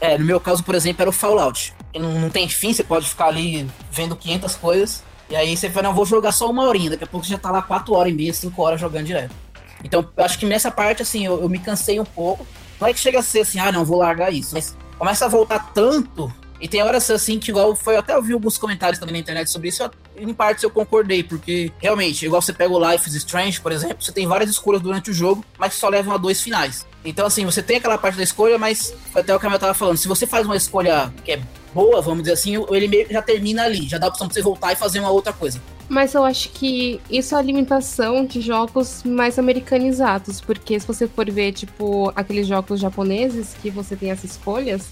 É, 0.00 0.18
no 0.18 0.24
meu 0.24 0.38
caso, 0.38 0.62
por 0.62 0.74
exemplo, 0.74 1.02
era 1.02 1.10
o 1.10 1.12
Fallout. 1.12 1.72
Não, 1.94 2.12
não 2.12 2.30
tem 2.30 2.48
fim, 2.48 2.72
você 2.72 2.84
pode 2.84 3.08
ficar 3.08 3.26
ali 3.26 3.66
vendo 3.90 4.14
500 4.14 4.56
coisas. 4.56 5.02
E 5.28 5.34
aí 5.34 5.56
você 5.56 5.70
fala, 5.70 5.88
não, 5.88 5.94
vou 5.94 6.04
jogar 6.04 6.32
só 6.32 6.50
uma 6.50 6.64
horinha. 6.64 6.90
Daqui 6.90 7.04
a 7.04 7.06
pouco 7.06 7.26
você 7.26 7.32
já 7.32 7.38
tá 7.38 7.50
lá 7.50 7.62
4 7.62 7.94
horas 7.94 8.12
e 8.12 8.14
meia, 8.14 8.32
5 8.32 8.62
horas 8.62 8.80
jogando 8.80 9.06
direto. 9.06 9.34
Então, 9.82 10.06
eu 10.16 10.24
acho 10.24 10.38
que 10.38 10.46
nessa 10.46 10.70
parte, 10.70 11.02
assim, 11.02 11.24
eu, 11.24 11.40
eu, 11.40 11.48
me 11.48 11.58
cansei 11.58 11.98
um 11.98 12.04
pouco. 12.04 12.46
Não 12.80 12.88
é 12.88 12.92
que 12.92 13.00
chega 13.00 13.18
a 13.18 13.22
ser 13.22 13.40
assim, 13.40 13.58
ah, 13.58 13.72
não, 13.72 13.84
vou 13.84 13.98
largar 13.98 14.32
isso. 14.32 14.54
Mas 14.54 14.76
começa 14.98 15.24
a 15.24 15.28
voltar 15.28 15.72
tanto 15.72 16.32
E 16.60 16.68
tem 16.68 16.82
horas 16.82 17.10
assim 17.10 17.38
que, 17.38 17.50
igual 17.50 17.74
foi, 17.76 17.94
eu 17.94 18.00
até 18.00 18.16
ouvi 18.16 18.32
alguns 18.32 18.56
comentários 18.56 18.98
também 18.98 19.14
na 19.14 19.18
internet 19.20 19.50
sobre 19.50 19.68
isso, 19.68 19.88
em 20.16 20.32
partes 20.32 20.64
eu 20.64 20.70
concordei, 20.70 21.22
porque 21.22 21.70
realmente, 21.78 22.24
igual 22.24 22.40
você 22.40 22.52
pega 22.52 22.72
o 22.72 22.90
Life 22.90 23.08
is 23.08 23.14
Strange, 23.14 23.60
por 23.60 23.72
exemplo, 23.72 23.98
você 24.00 24.12
tem 24.12 24.26
várias 24.26 24.50
escolhas 24.50 24.80
durante 24.80 25.10
o 25.10 25.14
jogo, 25.14 25.44
mas 25.58 25.74
só 25.74 25.88
levam 25.88 26.14
a 26.14 26.16
dois 26.16 26.40
finais. 26.40 26.86
Então, 27.04 27.26
assim, 27.26 27.44
você 27.44 27.62
tem 27.62 27.76
aquela 27.76 27.98
parte 27.98 28.16
da 28.16 28.22
escolha, 28.22 28.58
mas 28.58 28.94
até 29.14 29.34
o 29.34 29.38
que 29.38 29.46
eu 29.46 29.58
tava 29.58 29.74
falando, 29.74 29.96
se 29.96 30.08
você 30.08 30.26
faz 30.26 30.44
uma 30.46 30.56
escolha 30.56 31.12
que 31.24 31.32
é 31.32 31.40
boa, 31.72 32.00
vamos 32.00 32.22
dizer 32.22 32.32
assim, 32.32 32.54
ele 32.70 32.88
meio 32.88 33.06
já 33.10 33.20
termina 33.20 33.64
ali, 33.64 33.86
já 33.86 33.98
dá 33.98 34.06
a 34.06 34.08
opção 34.08 34.26
pra 34.26 34.34
você 34.34 34.42
voltar 34.42 34.72
e 34.72 34.76
fazer 34.76 34.98
uma 34.98 35.10
outra 35.10 35.32
coisa. 35.32 35.60
Mas 35.88 36.14
eu 36.14 36.24
acho 36.24 36.48
que 36.48 37.00
isso 37.08 37.34
é 37.34 37.38
a 37.38 37.42
limitação 37.42 38.24
de 38.24 38.40
jogos 38.40 39.04
mais 39.04 39.38
americanizados, 39.38 40.40
porque 40.40 40.80
se 40.80 40.86
você 40.86 41.06
for 41.06 41.30
ver, 41.30 41.52
tipo, 41.52 42.12
aqueles 42.16 42.46
jogos 42.46 42.80
japoneses 42.80 43.54
que 43.62 43.70
você 43.70 43.94
tem 43.94 44.10
as 44.10 44.24
escolhas, 44.24 44.88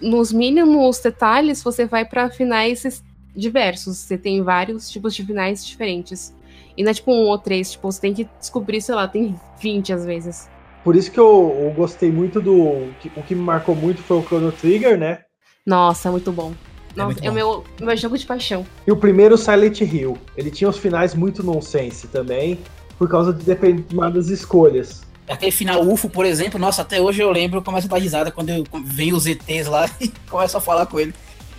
nos 0.00 0.32
mínimos 0.32 0.98
detalhes 0.98 1.62
você 1.62 1.86
vai 1.86 2.04
para 2.04 2.30
finais 2.30 3.02
diversos, 3.34 3.98
você 3.98 4.18
tem 4.18 4.42
vários 4.42 4.90
tipos 4.90 5.14
de 5.14 5.24
finais 5.24 5.64
diferentes. 5.64 6.34
E 6.76 6.82
não 6.82 6.90
é 6.90 6.94
tipo 6.94 7.12
um 7.12 7.26
ou 7.26 7.38
três, 7.38 7.72
tipo, 7.72 7.90
você 7.90 8.00
tem 8.00 8.14
que 8.14 8.28
descobrir, 8.38 8.80
sei 8.80 8.94
lá, 8.94 9.08
tem 9.08 9.34
20 9.60 9.92
às 9.92 10.04
vezes. 10.04 10.48
Por 10.84 10.94
isso 10.94 11.10
que 11.10 11.18
eu, 11.18 11.56
eu 11.60 11.70
gostei 11.72 12.10
muito 12.10 12.40
do. 12.40 12.54
O 12.54 13.22
que 13.26 13.34
me 13.34 13.42
marcou 13.42 13.74
muito 13.74 14.00
foi 14.02 14.16
o 14.16 14.22
Chrono 14.22 14.52
Trigger, 14.52 14.96
né? 14.96 15.20
Nossa, 15.66 16.10
muito 16.10 16.32
bom. 16.32 16.54
É 16.94 16.98
Nossa, 16.98 17.18
é, 17.20 17.26
é 17.26 17.30
o 17.30 17.34
meu, 17.34 17.64
meu 17.80 17.96
jogo 17.96 18.16
de 18.16 18.24
paixão. 18.24 18.64
E 18.86 18.92
o 18.92 18.96
primeiro 18.96 19.36
Silent 19.36 19.80
Hill. 19.80 20.16
Ele 20.36 20.50
tinha 20.50 20.70
os 20.70 20.78
finais 20.78 21.14
muito 21.14 21.42
nonsense 21.42 22.06
também, 22.08 22.58
por 22.96 23.08
causa 23.08 23.32
de 23.32 23.44
determinadas 23.44 24.30
escolhas. 24.30 25.02
Aquele 25.28 25.52
final 25.52 25.86
UFO, 25.86 26.08
por 26.08 26.24
exemplo, 26.24 26.58
nossa, 26.58 26.82
até 26.82 27.00
hoje 27.00 27.20
eu 27.20 27.30
lembro, 27.30 27.58
eu 27.58 27.62
começo 27.62 27.86
a 27.86 27.90
dar 27.90 27.98
risada 27.98 28.30
quando 28.30 28.48
eu, 28.48 28.64
vem 28.84 29.12
os 29.12 29.26
ETs 29.26 29.66
lá 29.66 29.88
e 30.00 30.08
começo 30.30 30.56
a 30.56 30.60
falar 30.60 30.86
com 30.86 30.98
ele. 30.98 31.14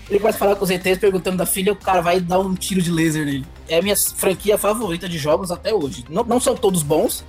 Ele 0.10 0.20
começa 0.20 0.38
a 0.38 0.40
falar 0.40 0.56
com 0.56 0.64
os 0.64 0.72
ETs 0.72 0.98
perguntando 0.98 1.38
da 1.38 1.46
filha, 1.46 1.72
o 1.72 1.76
cara 1.76 2.02
vai 2.02 2.20
dar 2.20 2.40
um 2.40 2.56
tiro 2.56 2.82
de 2.82 2.92
laser 2.92 3.26
nele. 3.26 3.46
É 3.68 3.78
a 3.78 3.82
minha 3.82 3.96
franquia 3.96 4.58
favorita 4.58 5.08
de 5.08 5.20
jogos 5.20 5.52
até 5.52 5.72
hoje. 5.72 6.04
Não, 6.10 6.24
não 6.24 6.40
são 6.40 6.56
todos 6.56 6.82
bons, 6.82 7.24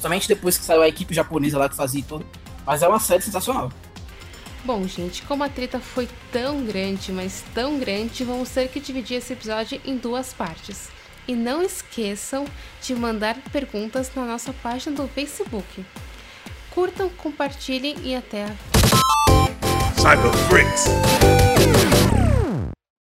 somente 0.00 0.26
depois 0.26 0.56
que 0.56 0.64
saiu 0.64 0.80
a 0.80 0.88
equipe 0.88 1.12
japonesa 1.14 1.58
lá 1.58 1.68
que 1.68 1.76
fazia 1.76 2.02
tudo. 2.02 2.24
Mas 2.64 2.82
é 2.82 2.88
uma 2.88 2.98
série 2.98 3.22
sensacional. 3.22 3.70
Bom, 4.64 4.88
gente, 4.88 5.20
como 5.24 5.44
a 5.44 5.48
treta 5.50 5.78
foi 5.78 6.08
tão 6.32 6.64
grande, 6.64 7.12
mas 7.12 7.44
tão 7.52 7.78
grande, 7.78 8.24
vamos 8.24 8.48
ter 8.48 8.68
que 8.68 8.80
dividir 8.80 9.18
esse 9.18 9.34
episódio 9.34 9.78
em 9.84 9.98
duas 9.98 10.32
partes. 10.32 10.88
E 11.26 11.34
não 11.34 11.62
esqueçam 11.62 12.44
de 12.82 12.94
mandar 12.94 13.36
perguntas 13.50 14.10
na 14.14 14.24
nossa 14.24 14.52
página 14.52 14.96
do 14.96 15.08
Facebook. 15.08 15.84
Curtam, 16.70 17.08
compartilhem 17.08 17.96
e 18.02 18.14
até. 18.14 18.46
Cyber 19.96 20.32
Freaks. 20.48 20.84